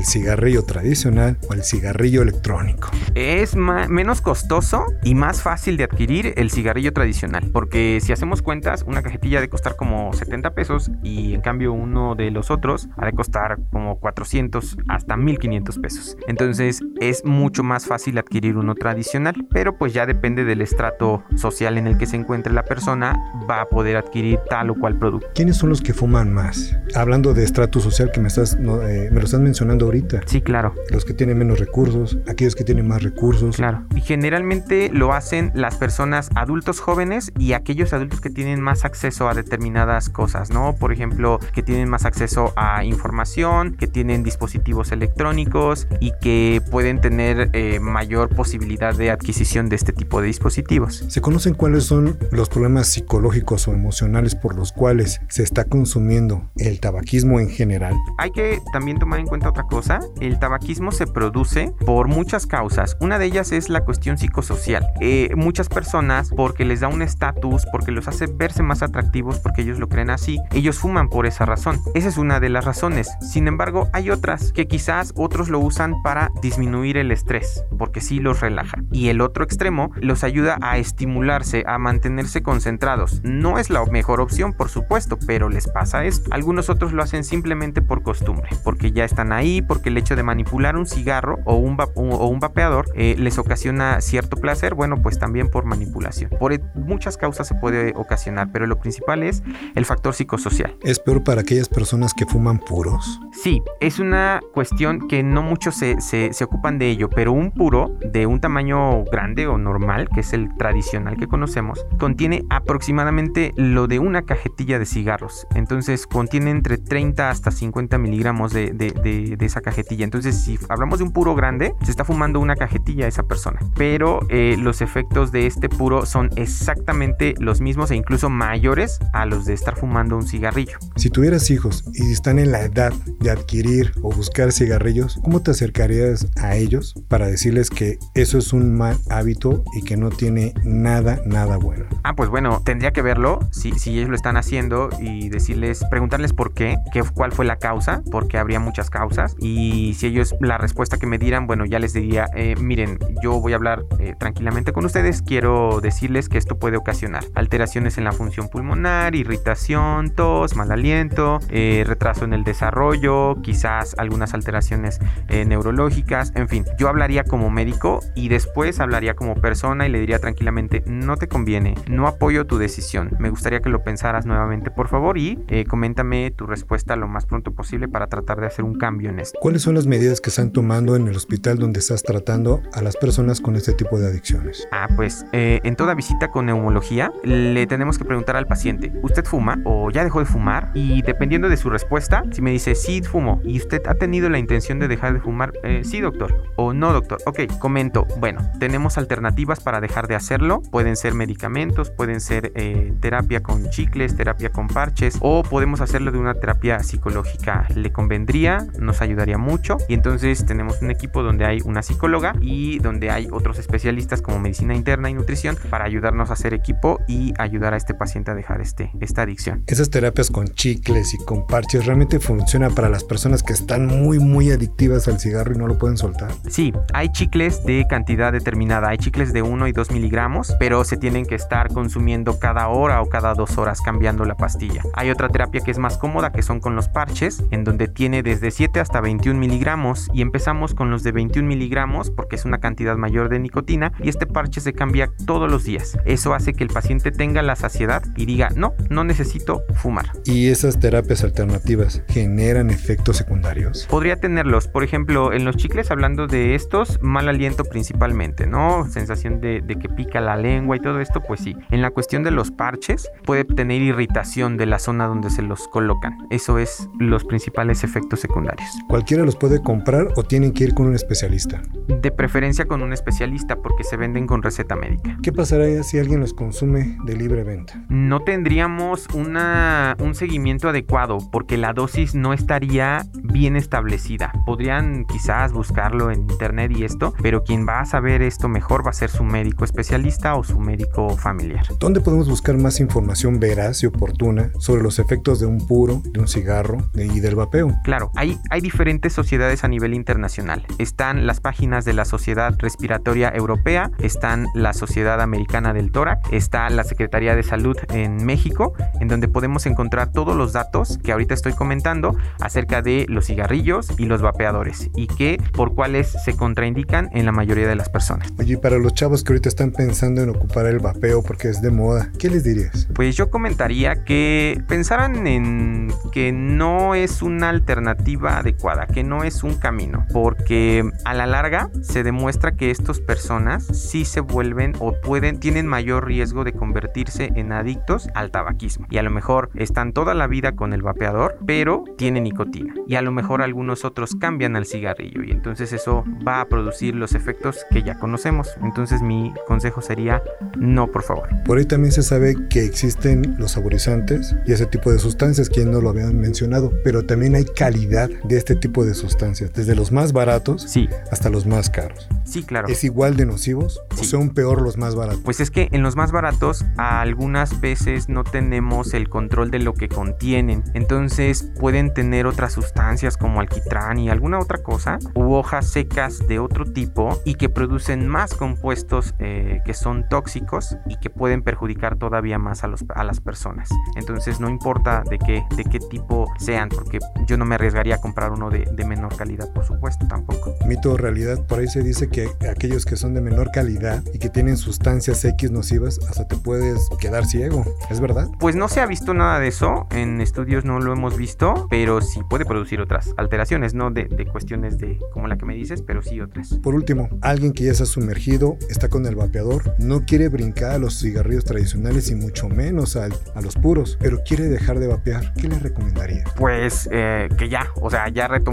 ¿El 0.00 0.06
cigarrillo 0.06 0.62
tradicional 0.62 1.36
o 1.50 1.52
el 1.52 1.62
cigarrillo 1.62 2.22
electrónico? 2.22 2.88
Es 3.14 3.54
menos 3.54 4.22
costoso 4.22 4.86
y 5.02 5.14
más 5.14 5.42
fácil 5.42 5.76
de 5.76 5.84
adquirir 5.84 6.32
el 6.38 6.50
cigarrillo 6.50 6.94
tradicional, 6.94 7.50
porque 7.52 7.98
si 8.00 8.10
hacemos 8.10 8.40
cuentas, 8.40 8.82
una 8.86 9.02
cajetilla 9.02 9.42
de 9.42 9.50
costar 9.50 9.76
como 9.76 10.10
70 10.14 10.54
pesos 10.54 10.90
y 11.02 11.34
en 11.34 11.42
cambio 11.42 11.74
uno 11.74 12.14
de 12.14 12.30
los 12.30 12.50
otros 12.50 12.88
ha 12.96 13.04
de 13.04 13.12
costar 13.12 13.58
como 13.70 14.00
400 14.00 14.78
hasta 14.88 15.18
1500 15.18 15.78
pesos. 15.80 16.16
Entonces 16.28 16.80
es 16.98 17.22
mucho 17.26 17.62
más 17.62 17.84
fácil 17.84 18.16
adquirir 18.16 18.56
uno 18.56 18.76
tradicional, 18.76 19.34
pero 19.50 19.76
pues 19.76 19.92
ya 19.92 20.06
depende 20.06 20.44
del 20.44 20.62
estrato 20.62 21.24
social 21.36 21.76
en 21.76 21.86
el 21.86 21.98
que 21.98 22.06
se 22.06 22.16
encuentre 22.16 22.54
la 22.54 22.64
persona, 22.64 23.18
va 23.50 23.60
a 23.60 23.66
poder 23.66 23.98
adquirir 23.98 24.38
tal 24.48 24.70
o 24.70 24.76
cual 24.76 24.98
producto. 24.98 25.26
¿Quiénes 25.34 25.58
son 25.58 25.68
los 25.68 25.82
que 25.82 25.92
fuman 25.92 26.32
más? 26.32 26.74
Hablando 26.94 27.34
de 27.34 27.44
estrato 27.44 27.80
social 27.80 28.10
que 28.10 28.20
me, 28.20 28.28
estás, 28.28 28.54
eh, 28.54 29.10
me 29.12 29.18
lo 29.18 29.24
estás 29.26 29.40
mencionando 29.40 29.89
ahorita. 29.90 30.20
Sí, 30.26 30.40
claro. 30.40 30.74
Los 30.90 31.04
que 31.04 31.14
tienen 31.14 31.38
menos 31.38 31.58
recursos, 31.58 32.18
aquellos 32.28 32.54
que 32.54 32.64
tienen 32.64 32.86
más 32.86 33.02
recursos. 33.02 33.56
Claro. 33.56 33.84
Y 33.94 34.00
generalmente 34.00 34.90
lo 34.92 35.12
hacen 35.12 35.52
las 35.54 35.76
personas 35.76 36.30
adultos 36.34 36.80
jóvenes 36.80 37.32
y 37.38 37.52
aquellos 37.52 37.92
adultos 37.92 38.20
que 38.20 38.30
tienen 38.30 38.60
más 38.60 38.84
acceso 38.84 39.28
a 39.28 39.34
determinadas 39.34 40.08
cosas, 40.08 40.50
¿no? 40.50 40.74
Por 40.74 40.92
ejemplo, 40.92 41.38
que 41.52 41.62
tienen 41.62 41.88
más 41.88 42.04
acceso 42.04 42.52
a 42.56 42.84
información, 42.84 43.74
que 43.76 43.86
tienen 43.86 44.22
dispositivos 44.22 44.92
electrónicos 44.92 45.86
y 46.00 46.12
que 46.20 46.62
pueden 46.70 47.00
tener 47.00 47.50
eh, 47.52 47.80
mayor 47.80 48.34
posibilidad 48.34 48.94
de 48.94 49.10
adquisición 49.10 49.68
de 49.68 49.76
este 49.76 49.92
tipo 49.92 50.20
de 50.20 50.28
dispositivos. 50.28 51.04
¿Se 51.08 51.20
conocen 51.20 51.54
cuáles 51.54 51.84
son 51.84 52.18
los 52.30 52.48
problemas 52.48 52.88
psicológicos 52.88 53.68
o 53.68 53.72
emocionales 53.72 54.34
por 54.34 54.54
los 54.54 54.72
cuales 54.72 55.20
se 55.28 55.42
está 55.42 55.64
consumiendo 55.64 56.50
el 56.56 56.80
tabaquismo 56.80 57.40
en 57.40 57.48
general? 57.48 57.94
Hay 58.18 58.30
que 58.30 58.60
también 58.72 58.98
tomar 58.98 59.20
en 59.20 59.26
cuenta 59.26 59.48
otra 59.48 59.64
cosa. 59.64 59.79
El 60.20 60.38
tabaquismo 60.38 60.92
se 60.92 61.06
produce 61.06 61.72
por 61.86 62.08
muchas 62.08 62.46
causas. 62.46 62.96
Una 63.00 63.18
de 63.18 63.26
ellas 63.26 63.52
es 63.52 63.70
la 63.70 63.80
cuestión 63.80 64.18
psicosocial. 64.18 64.86
Eh, 65.00 65.30
muchas 65.36 65.68
personas, 65.68 66.30
porque 66.36 66.64
les 66.64 66.80
da 66.80 66.88
un 66.88 67.00
estatus, 67.00 67.66
porque 67.72 67.92
los 67.92 68.08
hace 68.08 68.26
verse 68.26 68.62
más 68.62 68.82
atractivos, 68.82 69.38
porque 69.38 69.62
ellos 69.62 69.78
lo 69.78 69.88
creen 69.88 70.10
así, 70.10 70.38
ellos 70.52 70.78
fuman 70.78 71.08
por 71.08 71.26
esa 71.26 71.46
razón. 71.46 71.80
Esa 71.94 72.08
es 72.08 72.18
una 72.18 72.40
de 72.40 72.50
las 72.50 72.64
razones. 72.64 73.10
Sin 73.20 73.48
embargo, 73.48 73.88
hay 73.92 74.10
otras 74.10 74.52
que 74.52 74.68
quizás 74.68 75.12
otros 75.16 75.48
lo 75.48 75.60
usan 75.60 76.02
para 76.02 76.30
disminuir 76.42 76.98
el 76.98 77.10
estrés, 77.10 77.64
porque 77.78 78.00
sí 78.00 78.20
los 78.20 78.40
relaja. 78.40 78.82
Y 78.92 79.08
el 79.08 79.20
otro 79.20 79.44
extremo 79.44 79.90
los 79.96 80.24
ayuda 80.24 80.58
a 80.60 80.78
estimularse, 80.78 81.64
a 81.66 81.78
mantenerse 81.78 82.42
concentrados. 82.42 83.20
No 83.24 83.58
es 83.58 83.70
la 83.70 83.84
mejor 83.86 84.20
opción, 84.20 84.52
por 84.52 84.68
supuesto, 84.68 85.18
pero 85.26 85.48
les 85.48 85.68
pasa 85.68 86.04
esto. 86.04 86.30
Algunos 86.32 86.68
otros 86.68 86.92
lo 86.92 87.02
hacen 87.02 87.24
simplemente 87.24 87.82
por 87.82 88.02
costumbre, 88.02 88.50
porque 88.64 88.92
ya 88.92 89.04
están 89.04 89.32
ahí, 89.32 89.62
porque 89.70 89.88
el 89.88 89.96
hecho 89.98 90.16
de 90.16 90.24
manipular 90.24 90.76
un 90.76 90.84
cigarro 90.84 91.38
o 91.44 91.54
un, 91.54 91.78
o 91.94 92.26
un 92.26 92.40
vapeador 92.40 92.86
eh, 92.96 93.14
les 93.16 93.38
ocasiona 93.38 94.00
cierto 94.00 94.36
placer, 94.36 94.74
bueno, 94.74 95.00
pues 95.00 95.20
también 95.20 95.48
por 95.48 95.64
manipulación. 95.64 96.28
Por 96.40 96.52
e, 96.52 96.60
muchas 96.74 97.16
causas 97.16 97.46
se 97.46 97.54
puede 97.54 97.92
ocasionar, 97.94 98.50
pero 98.52 98.66
lo 98.66 98.80
principal 98.80 99.22
es 99.22 99.44
el 99.76 99.84
factor 99.84 100.12
psicosocial. 100.12 100.76
¿Es 100.82 100.98
peor 100.98 101.22
para 101.22 101.42
aquellas 101.42 101.68
personas 101.68 102.14
que 102.14 102.26
fuman 102.26 102.58
puros? 102.58 103.20
Sí, 103.30 103.62
es 103.78 104.00
una 104.00 104.40
cuestión 104.52 105.06
que 105.06 105.22
no 105.22 105.40
muchos 105.40 105.76
se, 105.76 106.00
se, 106.00 106.32
se 106.32 106.42
ocupan 106.42 106.80
de 106.80 106.90
ello, 106.90 107.08
pero 107.08 107.30
un 107.30 107.52
puro 107.52 107.96
de 108.00 108.26
un 108.26 108.40
tamaño 108.40 109.04
grande 109.04 109.46
o 109.46 109.56
normal, 109.56 110.08
que 110.12 110.22
es 110.22 110.32
el 110.32 110.48
tradicional 110.56 111.16
que 111.16 111.28
conocemos, 111.28 111.86
contiene 112.00 112.42
aproximadamente 112.50 113.52
lo 113.54 113.86
de 113.86 114.00
una 114.00 114.22
cajetilla 114.22 114.80
de 114.80 114.86
cigarros. 114.86 115.46
Entonces 115.54 116.08
contiene 116.08 116.50
entre 116.50 116.76
30 116.76 117.30
hasta 117.30 117.52
50 117.52 117.98
miligramos 117.98 118.52
de, 118.52 118.72
de, 118.72 118.90
de, 118.90 119.46
esa 119.46 119.59
cajetilla. 119.60 120.04
Entonces 120.04 120.36
si 120.36 120.58
hablamos 120.68 120.98
de 120.98 121.04
un 121.04 121.12
puro 121.12 121.34
grande, 121.34 121.74
se 121.84 121.90
está 121.90 122.04
fumando 122.04 122.40
una 122.40 122.56
cajetilla 122.56 123.06
a 123.06 123.08
esa 123.08 123.24
persona. 123.24 123.60
Pero 123.76 124.20
eh, 124.28 124.56
los 124.58 124.80
efectos 124.80 125.32
de 125.32 125.46
este 125.46 125.68
puro 125.68 126.06
son 126.06 126.30
exactamente 126.36 127.34
los 127.38 127.60
mismos 127.60 127.90
e 127.90 127.96
incluso 127.96 128.30
mayores 128.30 128.98
a 129.12 129.26
los 129.26 129.44
de 129.44 129.54
estar 129.54 129.76
fumando 129.76 130.16
un 130.16 130.26
cigarrillo. 130.26 130.78
Si 130.96 131.10
tuvieras 131.10 131.50
hijos 131.50 131.84
y 131.94 132.12
están 132.12 132.38
en 132.38 132.52
la 132.52 132.62
edad 132.62 132.92
de 133.20 133.30
adquirir 133.30 133.92
o 134.02 134.12
buscar 134.12 134.52
cigarrillos, 134.52 135.18
¿cómo 135.22 135.42
te 135.42 135.50
acercarías 135.50 136.26
a 136.36 136.56
ellos 136.56 136.94
para 137.08 137.26
decirles 137.26 137.70
que 137.70 137.98
eso 138.14 138.38
es 138.38 138.52
un 138.52 138.76
mal 138.76 138.98
hábito 139.10 139.64
y 139.74 139.82
que 139.82 139.96
no 139.96 140.10
tiene 140.10 140.54
nada, 140.64 141.20
nada 141.26 141.56
bueno? 141.56 141.86
Ah, 142.04 142.14
pues 142.14 142.28
bueno, 142.28 142.62
tendría 142.64 142.92
que 142.92 143.02
verlo 143.02 143.40
si, 143.50 143.72
si 143.78 143.98
ellos 143.98 144.08
lo 144.08 144.16
están 144.16 144.36
haciendo 144.36 144.90
y 145.00 145.28
decirles, 145.28 145.84
preguntarles 145.90 146.32
por 146.32 146.54
qué, 146.54 146.76
qué, 146.92 147.02
cuál 147.02 147.32
fue 147.32 147.44
la 147.44 147.56
causa, 147.56 148.02
porque 148.10 148.38
habría 148.38 148.60
muchas 148.60 148.90
causas 148.90 149.36
y 149.38 149.49
si 149.94 150.06
ellos 150.06 150.34
la 150.40 150.58
respuesta 150.58 150.98
que 150.98 151.06
me 151.06 151.18
dieran, 151.18 151.46
bueno, 151.46 151.64
ya 151.64 151.78
les 151.78 151.92
diría, 151.92 152.26
eh, 152.34 152.54
miren, 152.60 152.98
yo 153.22 153.40
voy 153.40 153.52
a 153.52 153.56
hablar 153.56 153.84
eh, 153.98 154.14
tranquilamente 154.18 154.72
con 154.72 154.84
ustedes, 154.84 155.22
quiero 155.22 155.80
decirles 155.80 156.28
que 156.28 156.38
esto 156.38 156.58
puede 156.58 156.76
ocasionar 156.76 157.24
alteraciones 157.34 157.98
en 157.98 158.04
la 158.04 158.12
función 158.12 158.48
pulmonar, 158.48 159.14
irritación, 159.14 160.14
tos, 160.14 160.56
mal 160.56 160.72
aliento, 160.72 161.38
eh, 161.48 161.84
retraso 161.86 162.24
en 162.24 162.32
el 162.32 162.44
desarrollo, 162.44 163.36
quizás 163.42 163.94
algunas 163.98 164.34
alteraciones 164.34 164.98
neurológicas, 165.28 166.32
en 166.34 166.48
fin, 166.48 166.64
yo 166.78 166.88
hablaría 166.88 167.24
como 167.24 167.50
médico 167.50 168.00
y 168.14 168.28
después 168.28 168.80
hablaría 168.80 169.14
como 169.14 169.34
persona 169.34 169.86
y 169.86 169.90
le 169.90 170.00
diría 170.00 170.18
tranquilamente, 170.18 170.82
no 170.86 171.16
te 171.16 171.28
conviene, 171.28 171.74
no 171.88 172.06
apoyo 172.06 172.46
tu 172.46 172.58
decisión, 172.58 173.10
me 173.18 173.30
gustaría 173.30 173.60
que 173.60 173.68
lo 173.68 173.82
pensaras 173.82 174.26
nuevamente 174.26 174.70
por 174.70 174.88
favor 174.88 175.18
y 175.18 175.38
coméntame 175.68 176.30
tu 176.30 176.46
respuesta 176.46 176.96
lo 176.96 177.08
más 177.08 177.26
pronto 177.26 177.52
posible 177.52 177.88
para 177.88 178.08
tratar 178.08 178.40
de 178.40 178.46
hacer 178.46 178.64
un 178.64 178.76
cambio 178.76 179.10
en 179.10 179.20
¿Cuáles 179.38 179.62
son 179.62 179.74
las 179.74 179.86
medidas 179.86 180.20
que 180.20 180.30
están 180.30 180.50
tomando 180.50 180.96
en 180.96 181.06
el 181.06 181.16
hospital 181.16 181.58
donde 181.58 181.80
estás 181.80 182.02
tratando 182.02 182.62
a 182.72 182.82
las 182.82 182.96
personas 182.96 183.40
con 183.40 183.56
este 183.56 183.72
tipo 183.72 183.98
de 183.98 184.08
adicciones? 184.08 184.66
Ah, 184.72 184.88
pues 184.96 185.24
eh, 185.32 185.60
en 185.62 185.76
toda 185.76 185.94
visita 185.94 186.30
con 186.30 186.46
neumología 186.46 187.12
le 187.22 187.66
tenemos 187.66 187.98
que 187.98 188.04
preguntar 188.04 188.36
al 188.36 188.46
paciente, 188.46 188.92
¿usted 189.02 189.24
fuma 189.24 189.60
o 189.64 189.90
ya 189.90 190.04
dejó 190.04 190.18
de 190.18 190.26
fumar? 190.26 190.70
Y 190.74 191.02
dependiendo 191.02 191.48
de 191.48 191.56
su 191.56 191.70
respuesta, 191.70 192.24
si 192.32 192.42
me 192.42 192.50
dice 192.50 192.74
sí 192.74 193.02
fumo 193.02 193.40
y 193.44 193.58
usted 193.58 193.80
ha 193.86 193.94
tenido 193.94 194.28
la 194.28 194.38
intención 194.38 194.78
de 194.78 194.88
dejar 194.88 195.14
de 195.14 195.20
fumar, 195.20 195.52
eh, 195.62 195.82
sí 195.84 196.00
doctor 196.00 196.34
o 196.56 196.72
no 196.72 196.92
doctor, 196.92 197.18
ok, 197.26 197.58
comento, 197.58 198.06
bueno, 198.18 198.40
tenemos 198.58 198.98
alternativas 198.98 199.60
para 199.60 199.80
dejar 199.80 200.08
de 200.08 200.16
hacerlo, 200.16 200.60
pueden 200.70 200.96
ser 200.96 201.14
medicamentos, 201.14 201.90
pueden 201.90 202.20
ser 202.20 202.52
eh, 202.56 202.92
terapia 203.00 203.42
con 203.42 203.70
chicles, 203.70 204.16
terapia 204.16 204.50
con 204.50 204.68
parches 204.68 205.16
o 205.20 205.42
podemos 205.42 205.80
hacerlo 205.80 206.10
de 206.12 206.18
una 206.18 206.34
terapia 206.34 206.80
psicológica, 206.80 207.66
le 207.74 207.92
convendría, 207.92 208.66
nos 208.78 209.00
ayudaría 209.00 209.19
mucho 209.38 209.76
y 209.88 209.94
entonces 209.94 210.44
tenemos 210.46 210.80
un 210.82 210.90
equipo 210.90 211.22
donde 211.22 211.44
hay 211.44 211.60
una 211.64 211.82
psicóloga 211.82 212.34
y 212.40 212.78
donde 212.78 213.10
hay 213.10 213.28
otros 213.30 213.58
especialistas 213.58 214.22
como 214.22 214.38
medicina 214.38 214.74
interna 214.74 215.10
y 215.10 215.14
nutrición 215.14 215.56
para 215.68 215.84
ayudarnos 215.84 216.30
a 216.30 216.34
hacer 216.34 216.54
equipo 216.54 217.00
y 217.06 217.34
ayudar 217.38 217.74
a 217.74 217.76
este 217.76 217.94
paciente 217.94 218.30
a 218.30 218.34
dejar 218.34 218.60
este, 218.60 218.90
esta 219.00 219.22
adicción. 219.22 219.62
Esas 219.66 219.90
terapias 219.90 220.30
con 220.30 220.48
chicles 220.48 221.14
y 221.14 221.18
con 221.18 221.46
parches 221.46 221.86
realmente 221.86 222.20
funcionan 222.20 222.74
para 222.74 222.88
las 222.88 223.04
personas 223.04 223.42
que 223.42 223.52
están 223.52 223.86
muy 223.86 224.18
muy 224.18 224.50
adictivas 224.50 225.08
al 225.08 225.18
cigarro 225.18 225.54
y 225.54 225.58
no 225.58 225.66
lo 225.66 225.78
pueden 225.78 225.96
soltar. 225.96 226.30
Sí, 226.48 226.72
hay 226.92 227.10
chicles 227.10 227.64
de 227.64 227.86
cantidad 227.88 228.32
determinada, 228.32 228.88
hay 228.88 228.98
chicles 228.98 229.32
de 229.32 229.42
1 229.42 229.68
y 229.68 229.72
2 229.72 229.90
miligramos, 229.90 230.54
pero 230.58 230.84
se 230.84 230.96
tienen 230.96 231.26
que 231.26 231.34
estar 231.34 231.72
consumiendo 231.72 232.38
cada 232.38 232.68
hora 232.68 233.02
o 233.02 233.08
cada 233.08 233.34
dos 233.34 233.58
horas 233.58 233.80
cambiando 233.80 234.24
la 234.24 234.36
pastilla. 234.36 234.82
Hay 234.94 235.10
otra 235.10 235.28
terapia 235.28 235.60
que 235.60 235.70
es 235.70 235.78
más 235.78 235.98
cómoda 235.98 236.32
que 236.32 236.42
son 236.42 236.60
con 236.60 236.76
los 236.76 236.88
parches, 236.88 237.42
en 237.50 237.64
donde 237.64 237.88
tiene 237.88 238.22
desde 238.22 238.50
7 238.50 238.80
hasta 238.80 239.00
20 239.00 239.09
21 239.10 239.40
miligramos 239.40 240.08
y 240.14 240.22
empezamos 240.22 240.72
con 240.72 240.88
los 240.88 241.02
de 241.02 241.10
21 241.10 241.48
miligramos 241.48 242.12
porque 242.12 242.36
es 242.36 242.44
una 242.44 242.58
cantidad 242.58 242.96
mayor 242.96 243.28
de 243.28 243.40
nicotina 243.40 243.92
y 244.00 244.08
este 244.08 244.24
parche 244.24 244.60
se 244.60 244.72
cambia 244.72 245.10
todos 245.26 245.50
los 245.50 245.64
días. 245.64 245.98
Eso 246.04 246.32
hace 246.32 246.52
que 246.52 246.62
el 246.62 246.70
paciente 246.70 247.10
tenga 247.10 247.42
la 247.42 247.56
saciedad 247.56 248.04
y 248.16 248.24
diga, 248.24 248.50
no, 248.54 248.72
no 248.88 249.02
necesito 249.02 249.64
fumar. 249.74 250.12
¿Y 250.24 250.46
esas 250.46 250.78
terapias 250.78 251.24
alternativas 251.24 252.04
generan 252.06 252.70
efectos 252.70 253.16
secundarios? 253.16 253.88
Podría 253.90 254.14
tenerlos, 254.20 254.68
por 254.68 254.84
ejemplo, 254.84 255.32
en 255.32 255.44
los 255.44 255.56
chicles, 255.56 255.90
hablando 255.90 256.28
de 256.28 256.54
estos, 256.54 257.02
mal 257.02 257.28
aliento 257.28 257.64
principalmente, 257.64 258.46
¿no? 258.46 258.88
Sensación 258.88 259.40
de, 259.40 259.60
de 259.60 259.74
que 259.74 259.88
pica 259.88 260.20
la 260.20 260.36
lengua 260.36 260.76
y 260.76 260.80
todo 260.80 261.00
esto, 261.00 261.20
pues 261.20 261.40
sí. 261.40 261.56
En 261.72 261.82
la 261.82 261.90
cuestión 261.90 262.22
de 262.22 262.30
los 262.30 262.52
parches, 262.52 263.10
puede 263.24 263.44
tener 263.44 263.82
irritación 263.82 264.56
de 264.56 264.66
la 264.66 264.78
zona 264.78 265.06
donde 265.08 265.30
se 265.30 265.42
los 265.42 265.66
colocan. 265.66 266.16
Eso 266.30 266.58
es 266.58 266.88
los 267.00 267.24
principales 267.24 267.82
efectos 267.82 268.20
secundarios. 268.20 268.70
¿Cualquiera 269.00 269.24
los 269.24 269.36
puede 269.36 269.62
comprar 269.62 270.08
o 270.16 270.24
tienen 270.24 270.52
que 270.52 270.62
ir 270.62 270.74
con 270.74 270.86
un 270.86 270.94
especialista? 270.94 271.62
De 271.88 272.10
preferencia 272.10 272.66
con 272.66 272.82
un 272.82 272.92
especialista 272.92 273.56
porque 273.56 273.82
se 273.82 273.96
venden 273.96 274.26
con 274.26 274.42
receta 274.42 274.76
médica. 274.76 275.16
¿Qué 275.22 275.32
pasaría 275.32 275.82
si 275.84 275.98
alguien 275.98 276.20
los 276.20 276.34
consume 276.34 276.98
de 277.06 277.16
libre 277.16 277.42
venta? 277.42 277.82
No 277.88 278.20
tendríamos 278.20 279.08
una, 279.14 279.96
un 280.00 280.14
seguimiento 280.14 280.68
adecuado 280.68 281.16
porque 281.32 281.56
la 281.56 281.72
dosis 281.72 282.14
no 282.14 282.34
estaría 282.34 283.06
bien 283.22 283.56
establecida. 283.56 284.32
Podrían 284.44 285.06
quizás 285.06 285.54
buscarlo 285.54 286.10
en 286.10 286.28
internet 286.30 286.70
y 286.76 286.84
esto, 286.84 287.14
pero 287.22 287.42
quien 287.42 287.66
va 287.66 287.80
a 287.80 287.86
saber 287.86 288.20
esto 288.20 288.48
mejor 288.48 288.84
va 288.84 288.90
a 288.90 288.92
ser 288.92 289.08
su 289.08 289.24
médico 289.24 289.64
especialista 289.64 290.34
o 290.34 290.44
su 290.44 290.60
médico 290.60 291.16
familiar. 291.16 291.64
¿Dónde 291.78 292.02
podemos 292.02 292.28
buscar 292.28 292.58
más 292.58 292.80
información 292.80 293.40
veraz 293.40 293.82
y 293.82 293.86
oportuna 293.86 294.50
sobre 294.58 294.82
los 294.82 294.98
efectos 294.98 295.40
de 295.40 295.46
un 295.46 295.66
puro, 295.66 296.02
de 296.04 296.20
un 296.20 296.28
cigarro 296.28 296.90
y 296.94 297.20
del 297.20 297.34
vapeo? 297.34 297.78
Claro, 297.82 298.10
hay, 298.14 298.38
hay 298.50 298.60
diferentes 298.60 298.89
sociedades 299.10 299.62
a 299.62 299.68
nivel 299.68 299.94
internacional. 299.94 300.66
Están 300.78 301.26
las 301.26 301.40
páginas 301.40 301.84
de 301.84 301.92
la 301.92 302.04
Sociedad 302.04 302.54
Respiratoria 302.58 303.32
Europea, 303.34 303.90
están 303.98 304.46
la 304.54 304.72
Sociedad 304.72 305.20
Americana 305.20 305.72
del 305.72 305.92
Tórax, 305.92 306.32
está 306.32 306.68
la 306.70 306.82
Secretaría 306.84 307.36
de 307.36 307.42
Salud 307.42 307.76
en 307.92 308.24
México, 308.24 308.74
en 309.00 309.08
donde 309.08 309.28
podemos 309.28 309.66
encontrar 309.66 310.10
todos 310.12 310.36
los 310.36 310.52
datos 310.52 310.98
que 311.02 311.12
ahorita 311.12 311.34
estoy 311.34 311.52
comentando 311.52 312.16
acerca 312.40 312.82
de 312.82 313.06
los 313.08 313.26
cigarrillos 313.26 313.88
y 313.98 314.06
los 314.06 314.22
vapeadores 314.22 314.90
y 314.96 315.06
que 315.06 315.40
por 315.52 315.74
cuáles 315.74 316.12
se 316.24 316.36
contraindican 316.36 317.10
en 317.12 317.26
la 317.26 317.32
mayoría 317.32 317.68
de 317.68 317.76
las 317.76 317.88
personas. 317.88 318.32
Oye, 318.38 318.58
para 318.58 318.78
los 318.78 318.94
chavos 318.94 319.22
que 319.22 319.32
ahorita 319.32 319.48
están 319.48 319.70
pensando 319.70 320.22
en 320.22 320.30
ocupar 320.30 320.66
el 320.66 320.80
vapeo 320.80 321.22
porque 321.22 321.48
es 321.48 321.62
de 321.62 321.70
moda, 321.70 322.10
¿qué 322.18 322.28
les 322.28 322.44
dirías? 322.44 322.88
Pues 322.94 323.16
yo 323.16 323.30
comentaría 323.30 324.04
que 324.04 324.62
pensaran 324.66 325.26
en 325.26 325.92
que 326.12 326.32
no 326.32 326.94
es 326.94 327.22
una 327.22 327.48
alternativa 327.50 328.38
adecuada, 328.38 328.79
que 328.86 329.04
no 329.04 329.24
es 329.24 329.42
un 329.42 329.54
camino, 329.56 330.06
porque 330.12 330.88
a 331.04 331.14
la 331.14 331.26
larga 331.26 331.70
se 331.82 332.02
demuestra 332.02 332.52
que 332.52 332.70
estas 332.70 333.00
personas 333.00 333.64
sí 333.64 334.04
se 334.04 334.20
vuelven 334.20 334.74
o 334.78 334.92
pueden, 335.00 335.40
tienen 335.40 335.66
mayor 335.66 336.06
riesgo 336.06 336.44
de 336.44 336.52
convertirse 336.52 337.30
en 337.34 337.52
adictos 337.52 338.08
al 338.14 338.30
tabaquismo. 338.30 338.86
Y 338.90 338.98
a 338.98 339.02
lo 339.02 339.10
mejor 339.10 339.50
están 339.54 339.92
toda 339.92 340.14
la 340.14 340.26
vida 340.26 340.52
con 340.52 340.72
el 340.72 340.82
vapeador, 340.82 341.38
pero 341.46 341.84
tiene 341.96 342.20
nicotina. 342.20 342.74
Y 342.86 342.96
a 342.96 343.02
lo 343.02 343.12
mejor 343.12 343.42
algunos 343.42 343.84
otros 343.84 344.14
cambian 344.14 344.56
al 344.56 344.66
cigarrillo 344.66 345.22
y 345.22 345.30
entonces 345.30 345.72
eso 345.72 346.04
va 346.26 346.40
a 346.40 346.48
producir 346.48 346.94
los 346.94 347.14
efectos 347.14 347.64
que 347.70 347.82
ya 347.82 347.98
conocemos. 347.98 348.56
Entonces 348.62 349.02
mi 349.02 349.32
consejo 349.46 349.80
sería 349.80 350.22
no, 350.58 350.90
por 350.90 351.02
favor. 351.02 351.28
Por 351.44 351.58
ahí 351.58 351.64
también 351.64 351.92
se 351.92 352.02
sabe 352.02 352.36
que 352.48 352.64
existen 352.64 353.36
los 353.38 353.52
saborizantes 353.52 354.34
y 354.46 354.52
ese 354.52 354.66
tipo 354.66 354.92
de 354.92 354.98
sustancias, 354.98 355.48
quien 355.48 355.70
no 355.70 355.80
lo 355.80 355.90
habían 355.90 356.18
mencionado, 356.18 356.72
pero 356.84 357.04
también 357.04 357.34
hay 357.34 357.44
calidad 357.44 358.10
de 358.24 358.36
este 358.36 358.56
tipo 358.56 358.69
de 358.70 358.94
sustancias, 358.94 359.52
desde 359.52 359.74
los 359.74 359.90
más 359.92 360.12
baratos 360.12 360.62
Sí, 360.62 360.88
hasta 361.10 361.28
los 361.28 361.44
más 361.46 361.68
caros. 361.70 362.08
sí, 362.24 362.42
claro. 362.44 362.68
¿Es 362.68 362.84
igual 362.84 363.16
de 363.16 363.26
nocivos 363.26 363.80
o 363.92 363.96
Sí. 363.96 364.04
son 364.04 364.30
peor 364.30 364.62
los 364.62 364.76
más 364.78 364.94
baratos? 364.94 365.20
Pues 365.24 365.40
es 365.40 365.50
que 365.50 365.68
en 365.72 365.82
los 365.82 365.96
más 365.96 366.12
baratos 366.12 366.64
algunas 366.76 367.60
veces 367.60 368.08
no 368.08 368.24
tenemos 368.24 368.94
el 368.94 369.08
control 369.08 369.50
de 369.50 369.58
lo 369.58 369.74
que 369.74 369.88
contienen. 369.88 370.62
Entonces 370.74 371.50
pueden 371.58 371.92
tener 371.92 372.26
otras 372.26 372.52
sustancias 372.52 373.16
como 373.16 373.40
alquitrán 373.40 373.98
y 373.98 374.08
alguna 374.10 374.38
otra 374.38 374.62
cosa 374.62 374.98
u 375.14 375.32
hojas 375.34 375.66
secas 375.66 376.18
de 376.28 376.38
otro 376.38 376.64
tipo 376.64 377.20
y 377.24 377.34
que 377.34 377.48
producen 377.48 378.06
más 378.08 378.34
compuestos 378.34 379.14
eh, 379.18 379.60
que 379.64 379.74
son 379.74 380.08
tóxicos 380.08 380.76
y 380.86 380.96
que 381.00 381.10
pueden 381.10 381.42
perjudicar 381.42 381.96
todavía 381.96 382.38
más 382.38 382.64
a, 382.64 382.68
los, 382.68 382.84
a 382.94 383.04
las 383.04 383.20
personas. 383.20 383.68
Entonces 383.96 384.40
no 384.40 384.48
importa 384.48 385.02
de 385.08 385.18
qué, 385.18 385.42
de 385.56 385.64
qué 385.64 385.78
tipo 385.78 386.26
sean 386.38 386.68
porque 386.68 386.98
yo 387.26 387.36
no 387.36 387.44
me 387.44 387.54
arriesgaría 387.56 387.96
a 387.96 388.00
comprar 388.00 388.30
uno 388.32 388.50
de, 388.50 388.59
de 388.70 388.84
menor 388.84 389.16
calidad 389.16 389.52
por 389.52 389.64
supuesto 389.64 390.06
tampoco. 390.08 390.54
Mito 390.66 390.92
o 390.92 390.96
realidad, 390.96 391.44
por 391.46 391.58
ahí 391.60 391.68
se 391.68 391.82
dice 391.82 392.08
que 392.08 392.28
aquellos 392.50 392.84
que 392.84 392.96
son 392.96 393.14
de 393.14 393.20
menor 393.20 393.50
calidad 393.52 394.02
y 394.12 394.18
que 394.18 394.28
tienen 394.28 394.56
sustancias 394.56 395.24
X 395.24 395.50
nocivas, 395.50 395.98
hasta 396.08 396.26
te 396.26 396.36
puedes 396.36 396.88
quedar 397.00 397.24
ciego. 397.26 397.64
¿Es 397.90 398.00
verdad? 398.00 398.28
Pues 398.38 398.56
no 398.56 398.68
se 398.68 398.80
ha 398.80 398.86
visto 398.86 399.14
nada 399.14 399.38
de 399.40 399.48
eso, 399.48 399.86
en 399.90 400.20
estudios 400.20 400.64
no 400.64 400.80
lo 400.80 400.92
hemos 400.92 401.16
visto, 401.16 401.66
pero 401.70 402.00
sí 402.00 402.20
puede 402.28 402.44
producir 402.44 402.80
otras 402.80 403.12
alteraciones, 403.16 403.74
no 403.74 403.90
de, 403.90 404.04
de 404.04 404.26
cuestiones 404.26 404.78
de 404.78 404.98
como 405.12 405.26
la 405.28 405.36
que 405.36 405.46
me 405.46 405.54
dices, 405.54 405.82
pero 405.82 406.02
sí 406.02 406.20
otras. 406.20 406.58
Por 406.62 406.74
último, 406.74 407.08
alguien 407.22 407.52
que 407.52 407.64
ya 407.64 407.74
se 407.74 407.82
ha 407.84 407.86
sumergido, 407.86 408.56
está 408.68 408.88
con 408.88 409.06
el 409.06 409.16
vapeador, 409.16 409.74
no 409.78 410.04
quiere 410.04 410.28
brincar 410.28 410.72
a 410.72 410.78
los 410.78 410.98
cigarrillos 411.00 411.44
tradicionales 411.44 412.10
y 412.10 412.14
mucho 412.14 412.48
menos 412.48 412.96
al- 412.96 413.14
a 413.34 413.40
los 413.40 413.54
puros, 413.56 413.96
pero 414.00 414.18
quiere 414.26 414.48
dejar 414.48 414.78
de 414.78 414.86
vapear. 414.86 415.32
¿Qué 415.34 415.48
le 415.48 415.58
recomendaría? 415.58 416.24
Pues 416.36 416.88
eh, 416.92 417.28
que 417.38 417.48
ya, 417.48 417.66
o 417.80 417.90
sea, 417.90 418.08
ya 418.08 418.28
retomó, 418.28 418.49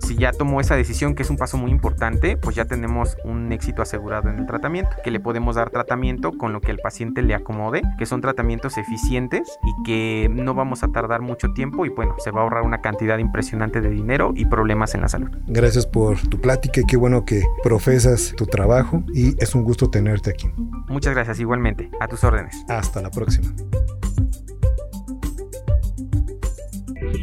si 0.00 0.16
ya 0.16 0.32
tomó 0.32 0.60
esa 0.60 0.76
decisión, 0.76 1.14
que 1.14 1.22
es 1.22 1.30
un 1.30 1.36
paso 1.36 1.56
muy 1.56 1.70
importante, 1.70 2.36
pues 2.36 2.56
ya 2.56 2.64
tenemos 2.64 3.16
un 3.24 3.52
éxito 3.52 3.82
asegurado 3.82 4.28
en 4.28 4.38
el 4.38 4.46
tratamiento, 4.46 4.90
que 5.04 5.10
le 5.10 5.20
podemos 5.20 5.56
dar 5.56 5.70
tratamiento 5.70 6.32
con 6.32 6.52
lo 6.52 6.60
que 6.60 6.70
el 6.70 6.78
paciente 6.78 7.22
le 7.22 7.34
acomode, 7.34 7.82
que 7.98 8.06
son 8.06 8.20
tratamientos 8.20 8.78
eficientes 8.78 9.58
y 9.64 9.82
que 9.84 10.28
no 10.30 10.54
vamos 10.54 10.82
a 10.82 10.88
tardar 10.88 11.20
mucho 11.20 11.52
tiempo 11.52 11.86
y 11.86 11.88
bueno, 11.88 12.14
se 12.18 12.30
va 12.30 12.40
a 12.40 12.42
ahorrar 12.44 12.62
una 12.62 12.80
cantidad 12.80 13.18
impresionante 13.18 13.80
de 13.80 13.90
dinero 13.90 14.32
y 14.34 14.46
problemas 14.46 14.94
en 14.94 15.02
la 15.02 15.08
salud. 15.08 15.30
Gracias 15.46 15.86
por 15.86 16.18
tu 16.28 16.40
plática 16.40 16.80
y 16.80 16.84
qué 16.84 16.96
bueno 16.96 17.24
que 17.24 17.42
profesas 17.62 18.34
tu 18.36 18.46
trabajo 18.46 19.02
y 19.12 19.34
es 19.42 19.54
un 19.54 19.64
gusto 19.64 19.90
tenerte 19.90 20.30
aquí. 20.30 20.50
Muchas 20.88 21.14
gracias 21.14 21.40
igualmente, 21.40 21.90
a 22.00 22.08
tus 22.08 22.24
órdenes. 22.24 22.64
Hasta 22.68 23.00
la 23.00 23.10
próxima. 23.10 23.52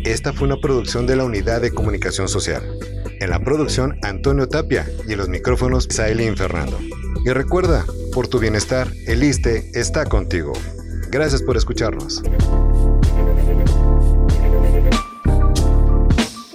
Esta 0.09 0.33
fue 0.33 0.47
una 0.47 0.57
producción 0.59 1.05
de 1.05 1.15
la 1.15 1.23
Unidad 1.23 1.61
de 1.61 1.71
Comunicación 1.71 2.27
Social. 2.27 2.63
En 3.19 3.29
la 3.29 3.39
producción, 3.41 3.99
Antonio 4.01 4.49
Tapia 4.49 4.89
y 5.07 5.11
en 5.11 5.19
los 5.19 5.29
micrófonos, 5.29 5.87
Sailin 5.87 6.35
Fernando. 6.35 6.79
Y 7.23 7.29
recuerda, 7.29 7.85
por 8.11 8.27
tu 8.27 8.39
bienestar, 8.39 8.87
el 9.05 9.21
ISTE 9.21 9.69
está 9.75 10.05
contigo. 10.05 10.53
Gracias 11.11 11.43
por 11.43 11.57
escucharnos. 11.57 12.23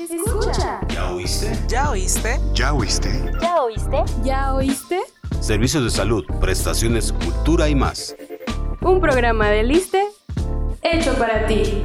Escucha. 0.00 0.80
¿Ya 0.88 1.12
oíste? 1.12 1.52
¿Ya 1.68 1.90
oíste? 1.90 2.40
¿Ya 2.54 2.72
oíste? 2.74 3.30
¿Ya 3.40 3.62
oíste? 3.62 4.04
¿Ya 4.24 4.54
oíste? 4.54 4.98
Servicios 5.40 5.84
de 5.84 5.90
salud, 5.90 6.24
prestaciones, 6.40 7.12
cultura 7.12 7.68
y 7.68 7.76
más. 7.76 8.16
Un 8.80 9.00
programa 9.00 9.48
de 9.50 9.62
Liste 9.62 10.02
hecho 10.82 11.14
para 11.14 11.46
ti. 11.46 11.84